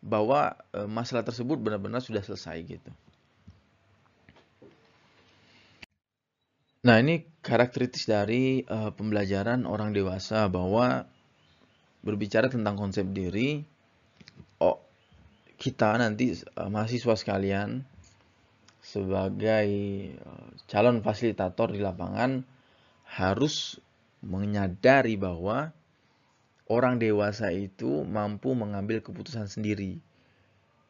bahwa 0.02 0.58
uh, 0.74 0.90
masalah 0.90 1.22
tersebut 1.22 1.62
benar-benar 1.62 2.02
sudah 2.02 2.26
selesai 2.26 2.58
gitu. 2.66 2.90
Nah, 6.82 6.98
ini 6.98 7.30
karakteristik 7.46 8.10
dari 8.10 8.66
uh, 8.66 8.90
pembelajaran 8.90 9.70
orang 9.70 9.94
dewasa 9.94 10.50
bahwa 10.50 11.06
berbicara 12.02 12.50
tentang 12.50 12.74
konsep 12.74 13.06
diri, 13.14 13.62
oh, 14.58 14.82
kita 15.62 15.94
nanti 16.02 16.34
uh, 16.58 16.70
mahasiswa 16.74 17.14
sekalian 17.14 17.86
sebagai 18.82 19.70
uh, 20.26 20.48
calon 20.66 21.06
fasilitator 21.06 21.70
di 21.70 21.86
lapangan 21.86 22.42
harus 23.20 23.78
menyadari 24.22 25.16
bahwa 25.16 25.74
orang 26.68 27.00
dewasa 27.00 27.54
itu 27.54 28.04
mampu 28.04 28.54
mengambil 28.54 29.00
keputusan 29.00 29.48
sendiri. 29.48 30.04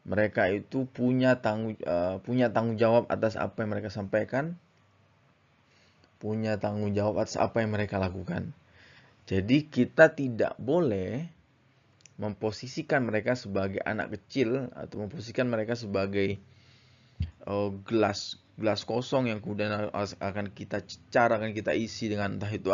Mereka 0.07 0.49
itu 0.55 0.87
punya 0.87 1.43
tanggung 1.43 1.75
uh, 1.83 2.23
punya 2.23 2.49
tanggung 2.55 2.79
jawab 2.79 3.11
atas 3.11 3.35
apa 3.35 3.63
yang 3.63 3.75
mereka 3.75 3.91
sampaikan, 3.91 4.55
punya 6.17 6.55
tanggung 6.57 6.95
jawab 6.95 7.27
atas 7.27 7.35
apa 7.35 7.59
yang 7.59 7.75
mereka 7.75 7.99
lakukan. 7.99 8.55
Jadi 9.27 9.67
kita 9.67 10.15
tidak 10.15 10.55
boleh 10.55 11.27
memposisikan 12.17 13.03
mereka 13.03 13.35
sebagai 13.35 13.83
anak 13.83 14.15
kecil 14.17 14.71
atau 14.73 15.05
memposisikan 15.05 15.51
mereka 15.51 15.75
sebagai 15.75 16.39
uh, 17.45 17.69
gelas 17.85 18.41
gelas 18.57 18.87
kosong 18.89 19.29
yang 19.29 19.37
kemudian 19.37 19.93
akan 19.93 20.49
kita 20.49 20.81
cara 21.13 21.37
akan 21.37 21.53
kita 21.53 21.77
isi 21.77 22.09
dengan 22.09 22.41
entah 22.41 22.49
itu 22.49 22.73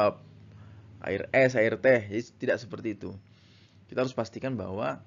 air 1.03 1.29
es, 1.35 1.53
air 1.59 1.77
teh. 1.79 2.07
Jadi 2.09 2.23
tidak 2.39 2.57
seperti 2.63 2.95
itu. 2.97 3.11
Kita 3.91 4.01
harus 4.03 4.15
pastikan 4.15 4.55
bahwa 4.55 5.03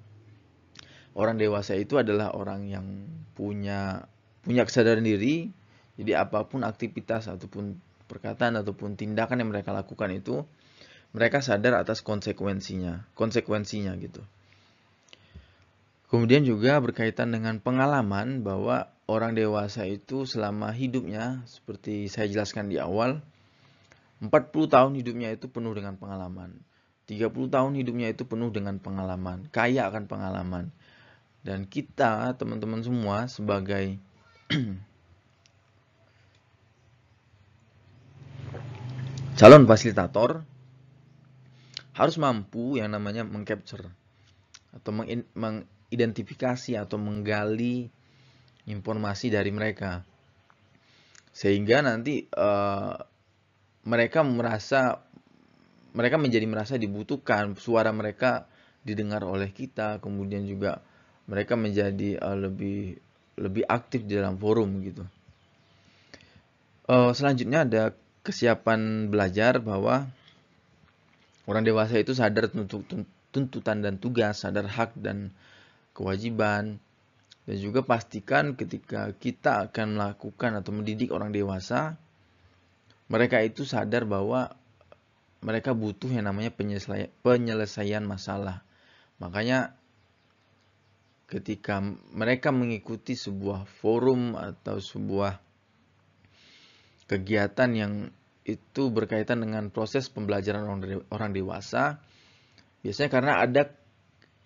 orang 1.17 1.35
dewasa 1.41 1.73
itu 1.75 1.97
adalah 1.97 2.31
orang 2.37 2.69
yang 2.69 2.85
punya 3.33 4.05
punya 4.45 4.63
kesadaran 4.63 5.03
diri. 5.03 5.51
Jadi 5.97 6.13
apa 6.13 6.45
pun 6.45 6.61
aktivitas 6.61 7.25
ataupun 7.25 7.81
perkataan 8.07 8.61
ataupun 8.61 8.95
tindakan 8.95 9.43
yang 9.43 9.49
mereka 9.51 9.75
lakukan 9.75 10.13
itu 10.13 10.45
mereka 11.11 11.41
sadar 11.41 11.73
atas 11.81 12.05
konsekuensinya, 12.05 13.09
konsekuensinya 13.17 13.97
gitu. 13.97 14.21
Kemudian 16.07 16.47
juga 16.47 16.79
berkaitan 16.79 17.35
dengan 17.35 17.59
pengalaman 17.59 18.39
bahwa 18.45 18.87
orang 19.11 19.35
dewasa 19.35 19.83
itu 19.83 20.23
selama 20.23 20.71
hidupnya 20.71 21.43
seperti 21.43 22.07
saya 22.07 22.31
jelaskan 22.31 22.71
di 22.71 22.79
awal 22.79 23.19
40 24.17 24.73
tahun 24.73 24.97
hidupnya 24.97 25.29
itu 25.37 25.45
penuh 25.49 25.77
dengan 25.77 25.93
pengalaman. 25.97 26.57
30 27.07 27.31
tahun 27.53 27.71
hidupnya 27.77 28.11
itu 28.11 28.27
penuh 28.27 28.51
dengan 28.51 28.81
pengalaman, 28.83 29.47
kaya 29.53 29.87
akan 29.87 30.11
pengalaman. 30.11 30.75
Dan 31.45 31.63
kita, 31.63 32.35
teman-teman 32.35 32.83
semua 32.83 33.31
sebagai 33.31 33.95
calon 39.39 39.63
fasilitator 39.69 40.43
harus 41.93 42.15
mampu 42.17 42.81
yang 42.81 42.91
namanya 42.91 43.23
mengcapture 43.23 43.87
atau 44.73 44.91
mengidentifikasi 45.33 46.77
atau 46.77 46.97
menggali 46.99 47.89
informasi 48.67 49.31
dari 49.31 49.49
mereka 49.55 50.03
sehingga 51.37 51.85
nanti 51.85 52.25
uh, 52.33 52.97
mereka 53.87 54.21
merasa 54.27 54.99
mereka 55.95 56.19
menjadi 56.19 56.43
merasa 56.45 56.75
dibutuhkan 56.75 57.55
suara 57.55 57.95
mereka 57.95 58.45
didengar 58.83 59.23
oleh 59.23 59.49
kita 59.55 60.03
kemudian 60.03 60.43
juga 60.43 60.83
mereka 61.31 61.55
menjadi 61.55 62.19
uh, 62.19 62.35
lebih 62.35 62.99
lebih 63.39 63.63
aktif 63.63 64.03
di 64.03 64.19
dalam 64.19 64.35
forum 64.35 64.83
gitu 64.83 65.03
uh, 66.91 67.11
selanjutnya 67.15 67.63
ada 67.63 67.83
kesiapan 68.27 69.07
belajar 69.07 69.63
bahwa 69.63 70.11
Orang 71.47 71.63
dewasa 71.63 71.95
itu 71.95 72.11
sadar 72.11 72.51
tuntutan 73.31 73.77
dan 73.79 73.95
tugas, 74.03 74.43
sadar 74.43 74.67
hak 74.67 74.99
dan 74.99 75.31
kewajiban. 75.95 76.75
Dan 77.47 77.55
juga 77.63 77.87
pastikan 77.87 78.59
ketika 78.59 79.15
kita 79.15 79.71
akan 79.71 79.95
melakukan 79.95 80.59
atau 80.59 80.75
mendidik 80.75 81.15
orang 81.15 81.31
dewasa, 81.31 81.95
mereka 83.07 83.39
itu 83.39 83.63
sadar 83.63 84.03
bahwa 84.03 84.51
mereka 85.39 85.71
butuh 85.71 86.11
yang 86.11 86.27
namanya 86.27 86.51
penyelesaian, 87.23 88.03
masalah. 88.03 88.65
Makanya 89.21 89.71
ketika 91.27 91.79
mereka 92.11 92.51
mengikuti 92.51 93.15
sebuah 93.15 93.67
forum 93.67 94.35
atau 94.35 94.79
sebuah 94.79 95.39
kegiatan 97.07 97.71
yang 97.71 97.93
itu 98.47 98.83
berkaitan 98.91 99.43
dengan 99.43 99.67
proses 99.71 100.07
pembelajaran 100.07 100.67
orang 101.11 101.31
dewasa, 101.35 101.99
biasanya 102.83 103.11
karena 103.11 103.33
ada 103.43 103.63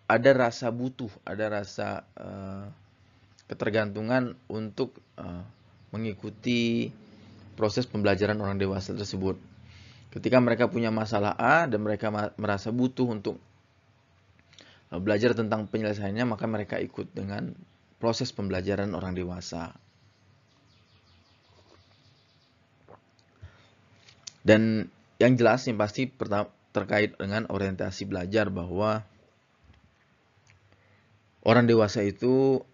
ada 0.10 0.32
rasa 0.36 0.74
butuh, 0.74 1.10
ada 1.24 1.62
rasa 1.62 2.04
uh, 2.18 2.66
ketergantungan 3.48 4.36
untuk 4.50 4.98
uh, 5.22 5.46
mengikuti 5.94 6.92
proses 7.56 7.88
pembelajaran 7.88 8.40
orang 8.40 8.58
dewasa 8.58 8.96
tersebut. 8.96 9.38
Ketika 10.12 10.44
mereka 10.44 10.68
punya 10.68 10.92
masalah 10.92 11.36
A 11.40 11.68
dan 11.72 11.84
mereka 11.84 12.12
merasa 12.36 12.68
butuh 12.72 13.08
untuk 13.08 13.40
uh, 14.92 15.00
belajar 15.00 15.32
tentang 15.32 15.72
penyelesaiannya, 15.72 16.36
maka 16.36 16.46
mereka 16.52 16.76
ikut 16.84 17.16
dengan 17.16 17.56
proses 18.02 18.36
pembelajaran 18.36 18.92
orang 18.92 19.16
dewasa. 19.16 19.72
Dan 24.42 24.90
yang 25.22 25.38
jelas 25.38 25.70
yang 25.70 25.78
pasti 25.78 26.10
terkait 26.74 27.14
dengan 27.16 27.46
orientasi 27.46 28.10
belajar 28.10 28.50
bahwa 28.50 29.06
orang 31.46 31.70
dewasa 31.70 32.02
itu 32.02 32.66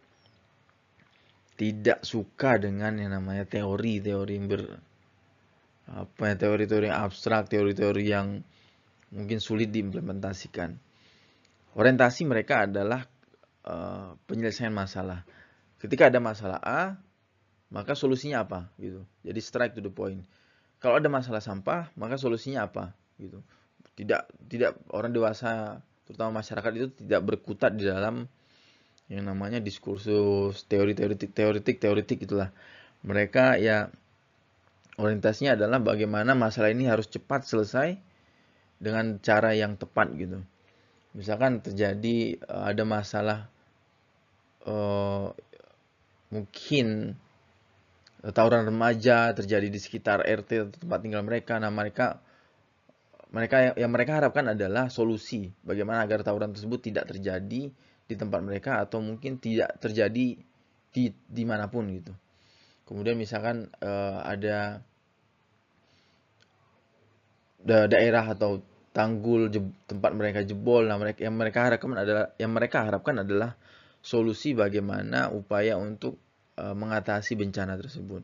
tidak 1.57 2.05
suka 2.05 2.61
dengan 2.61 3.01
yang 3.01 3.17
namanya 3.17 3.49
teori, 3.49 3.97
teori 3.97 4.37
ber 4.45 4.63
apa 5.87 6.23
ya 6.29 6.35
teori-teori 6.35 6.91
abstrak, 6.91 7.49
teori-teori 7.49 8.03
yang 8.05 8.43
mungkin 9.09 9.39
sulit 9.39 9.73
diimplementasikan. 9.73 10.77
Orientasi 11.73 12.27
mereka 12.27 12.67
adalah 12.67 13.07
uh, 13.65 14.13
penyelesaian 14.29 14.73
masalah. 14.73 15.23
Ketika 15.81 16.11
ada 16.11 16.19
masalah 16.19 16.59
A, 16.61 16.81
maka 17.73 17.95
solusinya 17.97 18.43
apa 18.45 18.69
gitu. 18.77 19.05
Jadi 19.23 19.39
strike 19.41 19.73
to 19.77 19.81
the 19.81 19.93
point. 19.93 20.25
Kalau 20.77 21.01
ada 21.01 21.09
masalah 21.09 21.41
sampah, 21.41 21.89
maka 21.97 22.19
solusinya 22.19 22.69
apa 22.69 22.93
gitu. 23.17 23.41
Tidak 23.97 24.49
tidak 24.51 24.77
orang 24.93 25.09
dewasa 25.15 25.81
terutama 26.05 26.39
masyarakat 26.43 26.71
itu 26.77 26.87
tidak 27.03 27.21
berkutat 27.25 27.75
di 27.75 27.87
dalam 27.89 28.29
yang 29.07 29.23
namanya 29.23 29.63
diskursus 29.63 30.67
teori 30.67 30.91
teoritik 30.91 31.79
teoritik 31.79 32.27
itulah 32.27 32.51
mereka 33.07 33.55
ya 33.55 33.87
orientasinya 34.99 35.55
adalah 35.55 35.79
bagaimana 35.79 36.35
masalah 36.35 36.73
ini 36.73 36.89
harus 36.89 37.07
cepat 37.07 37.47
selesai 37.47 37.95
dengan 38.77 39.17
cara 39.21 39.53
yang 39.53 39.77
tepat 39.77 40.11
gitu. 40.17 40.41
Misalkan 41.15 41.61
terjadi 41.63 42.37
eh, 42.37 42.63
ada 42.67 42.83
masalah 42.85 43.49
uh, 44.67 45.33
mungkin 46.29 47.15
tawuran 48.21 48.67
remaja 48.67 49.31
terjadi 49.31 49.71
di 49.71 49.79
sekitar 49.79 50.25
RT 50.25 50.49
atau 50.67 50.77
tempat 50.83 50.99
tinggal 50.99 51.23
mereka. 51.23 51.57
Nah 51.61 51.71
mereka 51.71 52.19
mereka 53.31 53.75
yang 53.75 53.91
mereka 53.91 54.19
harapkan 54.19 54.51
adalah 54.51 54.87
solusi 54.91 55.51
bagaimana 55.63 56.03
agar 56.03 56.23
tawuran 56.23 56.51
tersebut 56.55 56.79
tidak 56.91 57.11
terjadi 57.11 57.71
di 58.07 58.15
tempat 58.15 58.39
mereka 58.39 58.79
atau 58.81 59.03
mungkin 59.03 59.37
tidak 59.37 59.77
terjadi 59.83 60.39
di 60.91 61.03
di 61.11 61.43
mana 61.43 61.67
pun 61.67 61.91
gitu. 61.91 62.15
Kemudian 62.87 63.19
misalkan 63.19 63.67
uh, 63.83 64.23
ada 64.23 64.79
da 67.59 67.83
daerah 67.91 68.23
atau 68.31 68.63
tanggul 68.95 69.51
tempat 69.85 70.11
mereka 70.15 70.41
jebol, 70.41 70.87
nah 70.87 70.95
mereka 70.95 71.19
yang 71.21 71.35
mereka 71.35 71.67
harapkan 71.67 71.99
adalah 71.99 72.25
yang 72.39 72.51
mereka 72.55 72.87
harapkan 72.87 73.15
adalah 73.21 73.59
solusi 73.99 74.55
bagaimana 74.55 75.29
upaya 75.35 75.75
untuk 75.75 76.15
uh, 76.55 76.73
mengatasi 76.73 77.35
bencana 77.35 77.75
tersebut. 77.75 78.23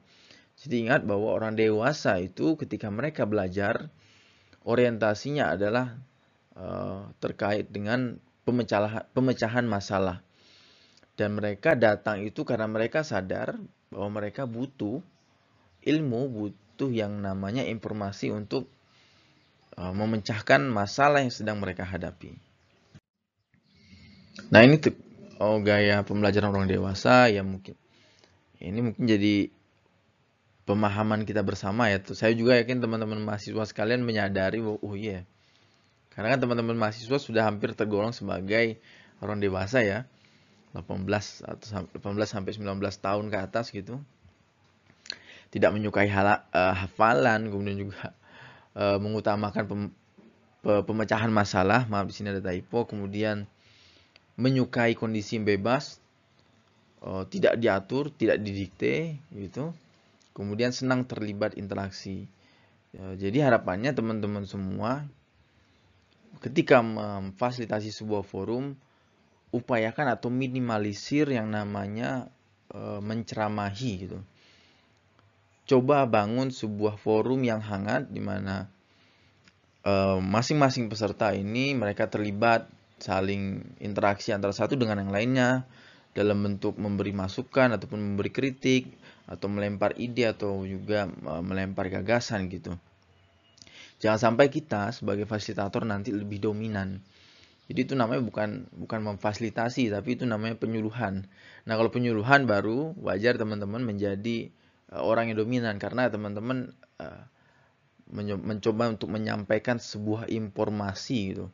Jadi 0.64 0.88
ingat 0.88 1.04
bahwa 1.04 1.36
orang 1.36 1.60
dewasa 1.60 2.24
itu 2.24 2.56
ketika 2.56 2.88
mereka 2.88 3.28
belajar 3.28 3.92
orientasinya 4.64 5.52
adalah 5.52 6.00
uh, 6.56 7.12
terkait 7.20 7.68
dengan 7.68 8.16
pemecahan, 8.44 9.08
pemecahan 9.12 9.66
masalah. 9.68 10.24
Dan 11.14 11.38
mereka 11.38 11.78
datang 11.78 12.26
itu 12.26 12.42
karena 12.42 12.66
mereka 12.66 13.06
sadar 13.06 13.62
bahwa 13.94 14.22
mereka 14.22 14.50
butuh 14.50 15.00
ilmu, 15.86 16.22
butuh 16.32 16.90
yang 16.90 17.22
namanya 17.22 17.62
informasi 17.68 18.34
untuk 18.34 18.66
uh, 19.78 19.94
memecahkan 19.94 20.66
masalah 20.66 21.22
yang 21.22 21.30
sedang 21.30 21.62
mereka 21.62 21.86
hadapi. 21.86 22.34
Nah 24.50 24.66
ini 24.66 24.82
tuh 24.82 24.98
oh, 25.38 25.62
gaya 25.62 26.02
pembelajaran 26.02 26.50
orang 26.50 26.66
dewasa 26.66 27.30
yang 27.30 27.46
mungkin 27.46 27.78
ini 28.58 28.80
mungkin 28.80 29.06
jadi 29.06 29.54
pemahaman 30.66 31.28
kita 31.28 31.46
bersama 31.46 31.92
ya. 31.92 32.02
Tuh 32.02 32.18
saya 32.18 32.34
juga 32.34 32.58
yakin 32.58 32.82
teman-teman 32.82 33.22
mahasiswa 33.22 33.68
sekalian 33.68 34.02
menyadari 34.02 34.64
bahwa 34.64 34.80
oh 34.82 34.96
iya 34.98 35.22
yeah, 35.22 35.24
karena 36.14 36.38
kan 36.38 36.40
teman-teman 36.46 36.78
mahasiswa 36.78 37.18
sudah 37.18 37.44
hampir 37.50 37.74
tergolong 37.74 38.14
sebagai 38.14 38.78
orang 39.18 39.42
dewasa 39.42 39.82
ya. 39.82 40.06
18 40.74 41.06
atau 41.46 41.86
18 41.86 42.26
sampai 42.26 42.52
19 42.58 42.82
tahun 42.82 43.26
ke 43.30 43.38
atas 43.38 43.70
gitu. 43.70 44.02
Tidak 45.54 45.70
menyukai 45.70 46.10
hala, 46.10 46.50
uh, 46.50 46.74
hafalan, 46.74 47.54
kemudian 47.54 47.78
juga 47.78 48.18
uh, 48.74 48.98
mengutamakan 48.98 49.64
pem, 49.70 49.82
pe, 50.66 50.82
pemecahan 50.82 51.30
masalah, 51.30 51.86
maaf 51.86 52.10
di 52.10 52.14
sini 52.18 52.34
ada 52.34 52.42
typo, 52.42 52.90
kemudian 52.90 53.46
menyukai 54.34 54.98
kondisi 54.98 55.38
bebas, 55.38 56.02
uh, 57.06 57.22
tidak 57.30 57.62
diatur, 57.62 58.10
tidak 58.18 58.42
didikte 58.42 59.22
gitu. 59.30 59.78
Kemudian 60.34 60.74
senang 60.74 61.06
terlibat 61.06 61.54
interaksi. 61.54 62.26
Jadi 62.94 63.42
harapannya 63.42 63.90
teman-teman 63.94 64.46
semua 64.46 65.06
ketika 66.42 66.82
memfasilitasi 66.82 67.94
sebuah 67.94 68.26
forum 68.26 68.74
upayakan 69.54 70.18
atau 70.18 70.34
minimalisir 70.34 71.30
yang 71.30 71.54
namanya 71.54 72.32
e, 72.74 72.80
menceramahi 73.02 73.92
gitu. 74.08 74.20
Coba 75.70 76.04
bangun 76.10 76.50
sebuah 76.50 76.98
forum 76.98 77.46
yang 77.46 77.62
hangat 77.64 78.10
di 78.12 78.20
mana 78.20 78.68
masing-masing 80.24 80.88
peserta 80.88 81.36
ini 81.36 81.76
mereka 81.76 82.08
terlibat 82.08 82.72
saling 83.04 83.60
interaksi 83.84 84.32
antara 84.32 84.56
satu 84.56 84.80
dengan 84.80 85.04
yang 85.04 85.12
lainnya 85.12 85.68
dalam 86.16 86.40
bentuk 86.40 86.80
memberi 86.80 87.12
masukan 87.12 87.76
ataupun 87.76 88.00
memberi 88.00 88.32
kritik 88.32 88.96
atau 89.28 89.52
melempar 89.52 89.98
ide 90.00 90.30
atau 90.30 90.64
juga 90.64 91.10
melempar 91.44 91.92
gagasan 91.92 92.48
gitu. 92.48 92.80
Jangan 94.04 94.20
sampai 94.20 94.52
kita 94.52 94.92
sebagai 94.92 95.24
fasilitator 95.24 95.88
nanti 95.88 96.12
lebih 96.12 96.44
dominan. 96.44 97.00
Jadi 97.72 97.88
itu 97.88 97.94
namanya 97.96 98.20
bukan 98.20 98.68
bukan 98.76 99.00
memfasilitasi 99.00 99.88
tapi 99.96 100.20
itu 100.20 100.28
namanya 100.28 100.60
penyuluhan. 100.60 101.24
Nah, 101.64 101.74
kalau 101.80 101.88
penyuluhan 101.88 102.44
baru 102.44 102.92
wajar 103.00 103.40
teman-teman 103.40 103.80
menjadi 103.80 104.52
uh, 104.92 105.00
orang 105.00 105.32
yang 105.32 105.40
dominan 105.40 105.80
karena 105.80 106.12
teman-teman 106.12 106.76
uh, 107.00 107.24
mencoba 108.44 108.92
untuk 108.92 109.08
menyampaikan 109.08 109.80
sebuah 109.80 110.28
informasi 110.28 111.18
gitu. 111.32 111.48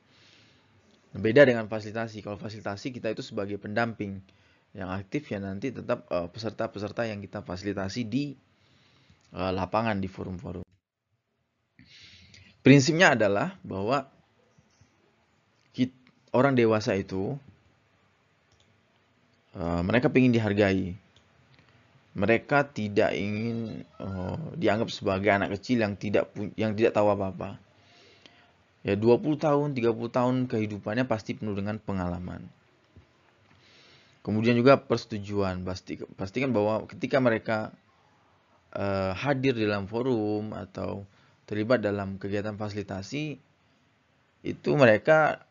Beda 1.13 1.45
dengan 1.45 1.69
fasilitasi. 1.69 2.25
Kalau 2.25 2.41
fasilitasi 2.41 2.89
kita 2.89 3.13
itu 3.13 3.21
sebagai 3.21 3.61
pendamping 3.61 4.25
yang 4.73 4.89
aktif 4.89 5.29
ya 5.29 5.37
nanti 5.37 5.69
tetap 5.69 6.09
uh, 6.09 6.25
peserta-peserta 6.33 7.05
yang 7.05 7.21
kita 7.21 7.45
fasilitasi 7.45 8.01
di 8.09 8.33
lapangan 9.29 10.01
di 10.01 10.09
forum-forum. 10.09 10.68
Prinsipnya 12.59 13.15
adalah 13.15 13.55
bahwa 13.63 14.07
kita, 15.71 15.95
orang 16.35 16.59
dewasa 16.59 16.91
itu 16.95 17.39
uh, 19.55 19.81
mereka 19.81 20.11
ingin 20.11 20.35
dihargai. 20.35 20.99
Mereka 22.19 22.75
tidak 22.75 23.15
ingin 23.15 23.87
uh, 24.01 24.35
dianggap 24.59 24.91
sebagai 24.91 25.31
anak 25.31 25.55
kecil 25.55 25.87
yang 25.87 25.95
tidak 25.95 26.27
yang 26.59 26.75
tidak 26.75 26.91
tahu 26.97 27.07
apa-apa. 27.15 27.55
Ya 28.83 28.95
20 28.95 29.39
tahun, 29.39 29.67
30 29.75 29.91
tahun 30.11 30.35
kehidupannya 30.47 31.05
pasti 31.07 31.35
penuh 31.35 31.55
dengan 31.55 31.79
pengalaman. 31.79 32.47
Kemudian 34.23 34.55
juga 34.55 34.79
persetujuan. 34.79 35.63
Pasti, 35.63 35.99
pastikan 36.15 36.51
bahwa 36.51 36.83
ketika 36.87 37.19
mereka 37.23 37.57
uh, 38.75 39.11
hadir 39.15 39.55
dalam 39.55 39.87
forum 39.87 40.55
atau 40.55 41.07
terlibat 41.49 41.81
dalam 41.81 42.21
kegiatan 42.21 42.53
fasilitasi 42.53 43.41
itu 44.45 44.69
mereka 44.77 45.49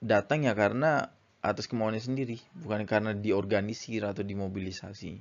datang 0.00 0.48
ya 0.48 0.56
karena 0.56 1.12
atas 1.44 1.68
kemauannya 1.68 2.00
sendiri, 2.00 2.40
bukan 2.56 2.88
karena 2.88 3.12
diorganisir 3.12 4.08
atau 4.08 4.24
dimobilisasi. 4.24 5.20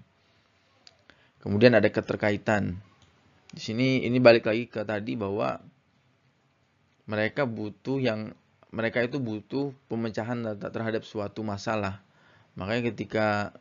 Kemudian 1.43 1.75
ada 1.75 1.91
keterkaitan. 1.91 2.79
di 3.53 3.62
sini 3.62 4.01
ini 4.01 4.17
balik 4.17 4.49
lagi 4.49 4.65
ke 4.65 4.82
tadi 4.82 5.13
bahwa 5.13 5.62
mereka 7.06 7.45
butuh 7.45 8.01
yang 8.01 8.34
mereka 8.73 9.06
itu 9.06 9.21
butuh 9.21 9.75
pemecahan 9.91 10.41
terhadap 10.58 11.06
suatu 11.06 11.45
masalah. 11.45 12.01
Makanya 12.58 12.89
ketika 12.89 13.53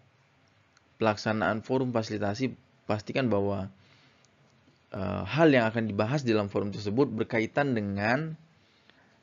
pelaksanaan 0.97 1.61
forum 1.61 1.93
fasilitasi 1.93 2.57
pastikan 2.89 3.29
bahwa 3.29 3.69
uh, 4.93 5.25
hal 5.25 5.49
yang 5.51 5.67
akan 5.69 5.89
dibahas 5.89 6.23
dalam 6.23 6.53
forum 6.53 6.71
tersebut 6.71 7.09
berkaitan 7.09 7.73
dengan 7.73 8.37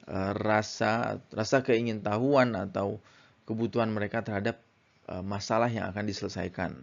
uh, 0.09 0.33
rasa 0.35 1.21
rasa 1.31 1.61
keingintahuan 1.61 2.57
atau 2.57 2.97
kebutuhan 3.45 3.93
mereka 3.93 4.25
terhadap 4.25 4.61
uh, 5.09 5.21
masalah 5.21 5.69
yang 5.69 5.89
akan 5.89 6.05
diselesaikan. 6.09 6.81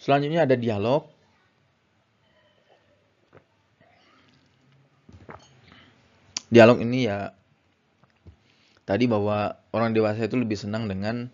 Selanjutnya 0.00 0.44
ada 0.44 0.56
dialog. 0.56 1.08
Dialog 6.52 6.78
ini 6.84 7.08
ya 7.08 7.34
tadi 8.84 9.08
bahwa 9.08 9.58
orang 9.72 9.96
dewasa 9.96 10.28
itu 10.28 10.36
lebih 10.36 10.60
senang 10.60 10.86
dengan 10.86 11.32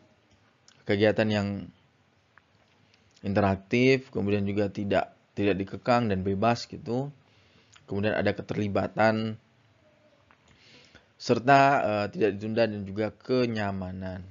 kegiatan 0.86 1.28
yang 1.28 1.46
interaktif, 3.20 4.08
kemudian 4.12 4.44
juga 4.48 4.72
tidak 4.72 5.12
tidak 5.36 5.56
dikekang 5.60 6.08
dan 6.08 6.20
bebas 6.24 6.64
gitu. 6.68 7.12
Kemudian 7.88 8.14
ada 8.14 8.30
keterlibatan 8.36 9.34
serta 11.20 11.60
uh, 11.84 12.06
tidak 12.08 12.38
ditunda 12.38 12.64
dan 12.64 12.82
juga 12.86 13.12
kenyamanan. 13.12 14.24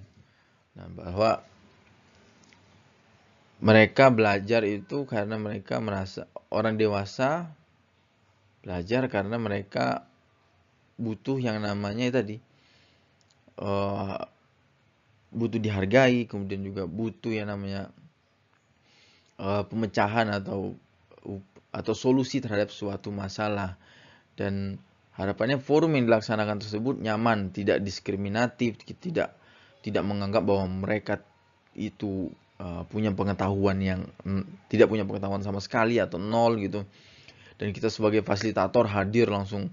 Nah, 0.74 0.88
bahwa 0.96 1.44
mereka 3.60 4.08
belajar 4.08 4.64
itu 4.64 5.04
karena 5.04 5.36
mereka 5.36 5.84
merasa 5.84 6.26
orang 6.48 6.80
dewasa 6.80 7.52
belajar 8.64 9.12
karena 9.12 9.36
mereka 9.36 10.08
butuh 10.96 11.40
yang 11.40 11.60
namanya 11.64 12.24
tadi 12.24 12.40
uh, 13.60 14.20
butuh 15.30 15.60
dihargai 15.60 16.26
kemudian 16.26 16.64
juga 16.64 16.88
butuh 16.88 17.32
yang 17.36 17.52
namanya 17.52 17.92
uh, 19.40 19.64
pemecahan 19.66 20.30
atau 20.30 20.76
atau 21.70 21.94
solusi 21.94 22.44
terhadap 22.44 22.70
suatu 22.70 23.10
masalah. 23.10 23.80
Dan 24.36 24.78
harapannya 25.16 25.60
forum 25.60 25.96
yang 25.96 26.08
dilaksanakan 26.08 26.64
tersebut 26.64 27.00
nyaman 27.00 27.52
tidak 27.56 27.84
diskriminatif 27.84 28.80
tidak 28.84 29.36
tidak 29.80 30.04
menganggap 30.04 30.44
bahwa 30.44 30.68
mereka 30.68 31.24
itu 31.76 32.32
uh, 32.60 32.84
punya 32.88 33.16
pengetahuan 33.16 33.80
yang 33.80 34.02
mm, 34.28 34.68
tidak 34.68 34.92
punya 34.92 35.08
pengetahuan 35.08 35.44
sama 35.44 35.64
sekali 35.64 35.98
atau 35.98 36.20
nol 36.20 36.60
gitu. 36.60 36.84
Dan 37.60 37.76
kita 37.76 37.92
sebagai 37.92 38.24
fasilitator 38.24 38.88
hadir 38.88 39.28
langsung 39.28 39.68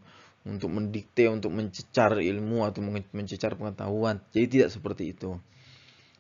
untuk 0.47 0.71
mendikte 0.71 1.27
untuk 1.27 1.51
mencecar 1.51 2.19
ilmu 2.23 2.67
atau 2.67 2.83
mencecar 3.15 3.59
pengetahuan. 3.59 4.23
Jadi 4.31 4.47
tidak 4.47 4.71
seperti 4.71 5.15
itu. 5.15 5.39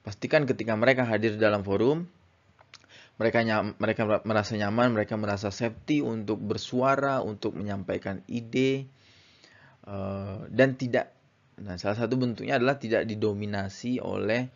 Pastikan 0.03 0.47
ketika 0.47 0.75
mereka 0.79 1.03
hadir 1.07 1.35
dalam 1.35 1.67
forum 1.67 2.07
mereka 3.17 3.41
nyam, 3.41 3.73
mereka 3.81 4.05
merasa 4.25 4.53
nyaman 4.57 4.93
mereka 4.93 5.17
merasa 5.17 5.49
safety 5.49 6.05
untuk 6.05 6.37
bersuara 6.41 7.25
untuk 7.25 7.57
menyampaikan 7.57 8.21
ide 8.29 8.89
uh, 9.89 10.45
dan 10.53 10.77
tidak 10.77 11.13
nah 11.57 11.81
salah 11.81 11.97
satu 11.97 12.21
bentuknya 12.21 12.61
adalah 12.61 12.77
tidak 12.77 13.09
didominasi 13.09 13.97
oleh 14.05 14.53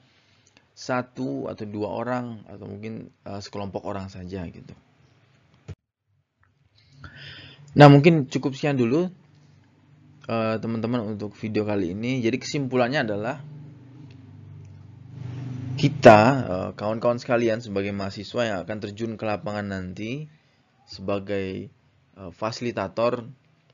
satu 0.77 1.49
atau 1.49 1.65
dua 1.65 1.89
orang 1.93 2.45
atau 2.45 2.69
mungkin 2.69 3.09
uh, 3.25 3.41
sekelompok 3.41 3.85
orang 3.85 4.13
saja 4.13 4.45
gitu. 4.49 4.73
Nah 7.77 7.87
mungkin 7.87 8.27
cukup 8.27 8.59
sekian 8.59 8.75
dulu 8.75 9.07
eh, 10.27 10.57
teman-teman 10.59 11.07
uh, 11.07 11.13
untuk 11.15 11.37
video 11.39 11.63
kali 11.63 11.95
ini. 11.95 12.19
Jadi 12.19 12.37
kesimpulannya 12.43 13.07
adalah 13.07 13.39
kita 15.81 16.21
kawan-kawan 16.77 17.17
uh, 17.17 17.23
sekalian 17.25 17.65
sebagai 17.65 17.89
mahasiswa 17.97 18.43
yang 18.45 18.59
akan 18.69 18.79
terjun 18.85 19.17
ke 19.17 19.25
lapangan 19.25 19.65
nanti 19.73 20.29
sebagai 20.85 21.73
uh, 22.21 22.29
fasilitator 22.29 23.25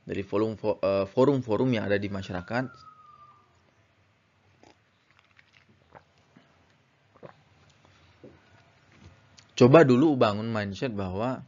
dari 0.06 0.22
forum-forum 0.22 1.68
yang 1.74 1.90
ada 1.90 1.98
di 1.98 2.06
masyarakat 2.06 2.70
coba 9.58 9.78
dulu 9.82 10.14
bangun 10.14 10.46
mindset 10.46 10.94
bahwa 10.94 11.42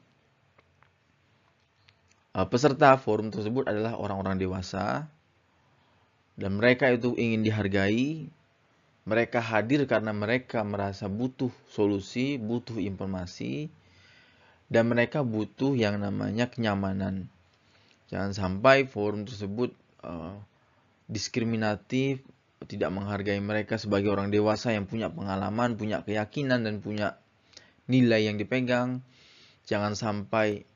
peserta 2.50 2.98
forum 2.98 3.30
tersebut 3.30 3.70
adalah 3.70 3.94
orang-orang 3.94 4.42
dewasa 4.42 5.06
dan 6.38 6.54
mereka 6.54 6.86
itu 6.94 7.18
ingin 7.18 7.42
dihargai. 7.42 8.30
Mereka 9.08 9.40
hadir 9.40 9.88
karena 9.88 10.12
mereka 10.12 10.60
merasa 10.68 11.08
butuh 11.08 11.48
solusi, 11.72 12.36
butuh 12.36 12.76
informasi, 12.76 13.72
dan 14.68 14.92
mereka 14.92 15.24
butuh 15.24 15.72
yang 15.72 15.96
namanya 15.96 16.52
kenyamanan. 16.52 17.32
Jangan 18.12 18.36
sampai 18.36 18.84
forum 18.84 19.24
tersebut 19.24 19.72
uh, 20.04 20.36
diskriminatif, 21.08 22.20
tidak 22.68 22.92
menghargai 22.92 23.40
mereka 23.40 23.80
sebagai 23.80 24.12
orang 24.12 24.28
dewasa 24.28 24.76
yang 24.76 24.84
punya 24.84 25.08
pengalaman, 25.08 25.80
punya 25.80 26.04
keyakinan, 26.04 26.68
dan 26.68 26.84
punya 26.84 27.16
nilai 27.88 28.28
yang 28.28 28.36
dipegang. 28.36 29.00
Jangan 29.64 29.96
sampai 29.96 30.68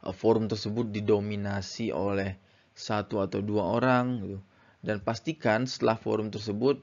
uh, 0.00 0.16
forum 0.16 0.48
tersebut 0.48 0.88
didominasi 0.88 1.92
oleh 1.92 2.40
satu 2.72 3.20
atau 3.20 3.44
dua 3.44 3.68
orang. 3.68 4.24
Gitu. 4.24 4.38
Dan 4.80 5.04
pastikan 5.04 5.68
setelah 5.68 6.00
forum 6.00 6.32
tersebut 6.32 6.80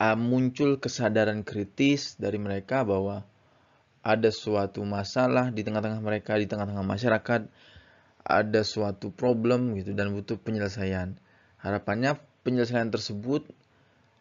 uh, 0.00 0.18
muncul 0.18 0.78
kesadaran 0.80 1.42
kritis 1.42 2.16
dari 2.16 2.40
mereka 2.40 2.82
bahwa 2.82 3.26
ada 4.04 4.28
suatu 4.28 4.84
masalah 4.84 5.48
di 5.50 5.64
tengah-tengah 5.64 6.00
mereka, 6.04 6.36
di 6.36 6.44
tengah-tengah 6.44 6.84
masyarakat, 6.84 7.40
ada 8.24 8.60
suatu 8.64 9.12
problem 9.12 9.76
gitu 9.76 9.96
dan 9.96 10.12
butuh 10.12 10.36
penyelesaian. 10.40 11.16
Harapannya 11.60 12.20
penyelesaian 12.44 12.92
tersebut 12.92 13.48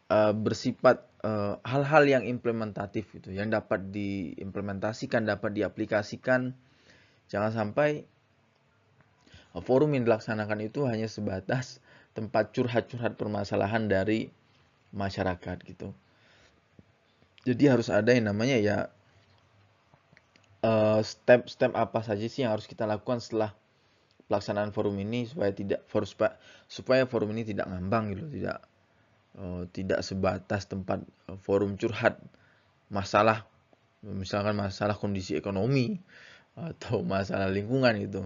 uh, 0.08 0.32
bersifat 0.32 1.04
Eh, 1.24 1.56
hal-hal 1.64 2.04
uh, 2.04 2.12
yang 2.20 2.24
implementatif 2.28 3.08
gitu, 3.16 3.32
yang 3.32 3.48
dapat 3.48 3.96
diimplementasikan, 3.96 5.24
dapat 5.24 5.56
diaplikasikan. 5.56 6.52
Jangan 7.32 7.56
sampai 7.56 8.04
uh, 9.56 9.64
forum 9.64 9.96
yang 9.96 10.04
dilaksanakan 10.04 10.68
itu 10.68 10.84
hanya 10.84 11.08
sebatas 11.08 11.80
tempat 12.12 12.52
curhat-curhat 12.52 13.16
permasalahan 13.16 13.88
dari 13.88 14.36
masyarakat 14.94 15.58
gitu. 15.66 15.92
Jadi 17.44 17.64
harus 17.68 17.92
ada 17.92 18.16
yang 18.16 18.32
namanya 18.32 18.56
ya 18.56 18.78
eh, 20.64 21.02
step-step 21.04 21.76
uh, 21.76 21.84
apa 21.90 22.00
saja 22.06 22.24
sih 22.24 22.48
yang 22.48 22.56
harus 22.56 22.70
kita 22.70 22.88
lakukan 22.88 23.20
setelah 23.20 23.52
pelaksanaan 24.32 24.72
forum 24.72 24.96
ini 25.04 25.28
supaya 25.28 25.52
tidak 25.52 25.84
for, 25.92 26.08
supaya 26.72 27.04
forum 27.04 27.36
ini 27.36 27.44
tidak 27.44 27.68
ngambang 27.68 28.16
gitu, 28.16 28.24
tidak 28.32 28.64
uh, 29.36 29.68
tidak 29.76 30.00
sebatas 30.06 30.70
tempat 30.70 31.04
uh, 31.28 31.36
forum 31.42 31.76
curhat 31.76 32.22
masalah 32.88 33.44
misalkan 34.04 34.54
masalah 34.60 35.00
kondisi 35.00 35.40
ekonomi 35.40 35.96
atau 36.54 37.02
masalah 37.02 37.50
lingkungan 37.50 37.96
itu 37.98 38.22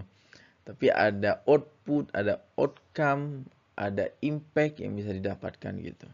tapi 0.66 0.92
ada 0.92 1.40
output 1.48 2.12
ada 2.12 2.44
outcome 2.58 3.48
ada 3.78 4.10
impact 4.20 4.82
yang 4.82 4.98
bisa 4.98 5.14
didapatkan 5.14 5.72
gitu 5.80 6.06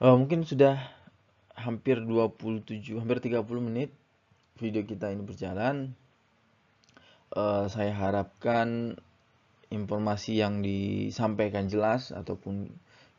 uh, 0.00 0.16
mungkin 0.16 0.44
sudah 0.44 0.76
hampir 1.56 2.04
27 2.04 3.00
hampir 3.00 3.18
30 3.24 3.40
menit 3.60 3.90
video 4.60 4.84
kita 4.84 5.12
ini 5.12 5.22
berjalan. 5.24 5.92
Uh, 7.32 7.68
saya 7.68 7.92
harapkan 7.92 8.96
informasi 9.68 10.40
yang 10.40 10.62
disampaikan 10.64 11.68
jelas 11.68 12.14
ataupun 12.14 12.70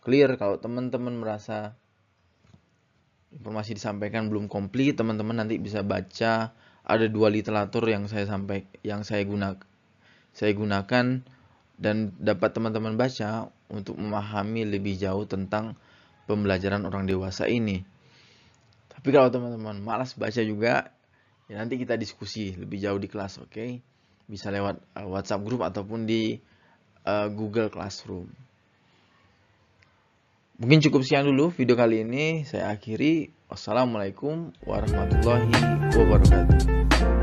clear. 0.01 0.39
Kalau 0.39 0.57
teman-teman 0.57 1.13
merasa 1.17 1.77
informasi 3.35 3.77
disampaikan 3.77 4.31
belum 4.31 4.47
komplit 4.49 4.97
teman-teman 4.97 5.45
nanti 5.45 5.61
bisa 5.61 5.85
baca. 5.85 6.55
Ada 6.87 7.11
dua 7.11 7.27
literatur 7.27 7.83
yang 7.83 8.07
saya 8.07 8.23
sampai 8.23 8.63
yang 8.79 9.03
saya 9.03 9.27
gunakan 9.27 9.59
saya 10.31 10.53
gunakan 10.55 11.25
dan 11.77 11.95
dapat 12.15 12.49
teman-teman 12.55 12.95
baca 12.95 13.51
untuk 13.67 13.99
memahami 13.99 14.63
lebih 14.63 14.95
jauh 14.95 15.27
tentang 15.27 15.75
pembelajaran 16.27 16.83
orang 16.83 17.07
dewasa 17.07 17.47
ini. 17.47 17.81
Tapi 18.91 19.09
kalau 19.15 19.31
teman-teman 19.31 19.79
malas 19.79 20.13
baca 20.13 20.43
juga, 20.43 20.91
ya 21.47 21.55
nanti 21.57 21.79
kita 21.79 21.95
diskusi 21.95 22.53
lebih 22.53 22.77
jauh 22.83 22.99
di 22.99 23.07
kelas, 23.07 23.39
oke? 23.39 23.49
Okay? 23.55 23.79
Bisa 24.27 24.51
lewat 24.51 24.83
uh, 24.99 25.07
WhatsApp 25.07 25.41
group 25.47 25.63
ataupun 25.63 26.03
di 26.03 26.35
uh, 27.07 27.31
Google 27.31 27.71
Classroom. 27.71 28.27
Mungkin 30.57 30.83
cukup 30.83 31.05
sekian 31.05 31.29
dulu 31.29 31.53
video 31.53 31.77
kali 31.77 32.03
ini. 32.03 32.43
Saya 32.43 32.73
akhiri. 32.73 33.31
Wassalamualaikum 33.47 34.51
warahmatullahi 34.67 35.55
wabarakatuh. 35.95 37.16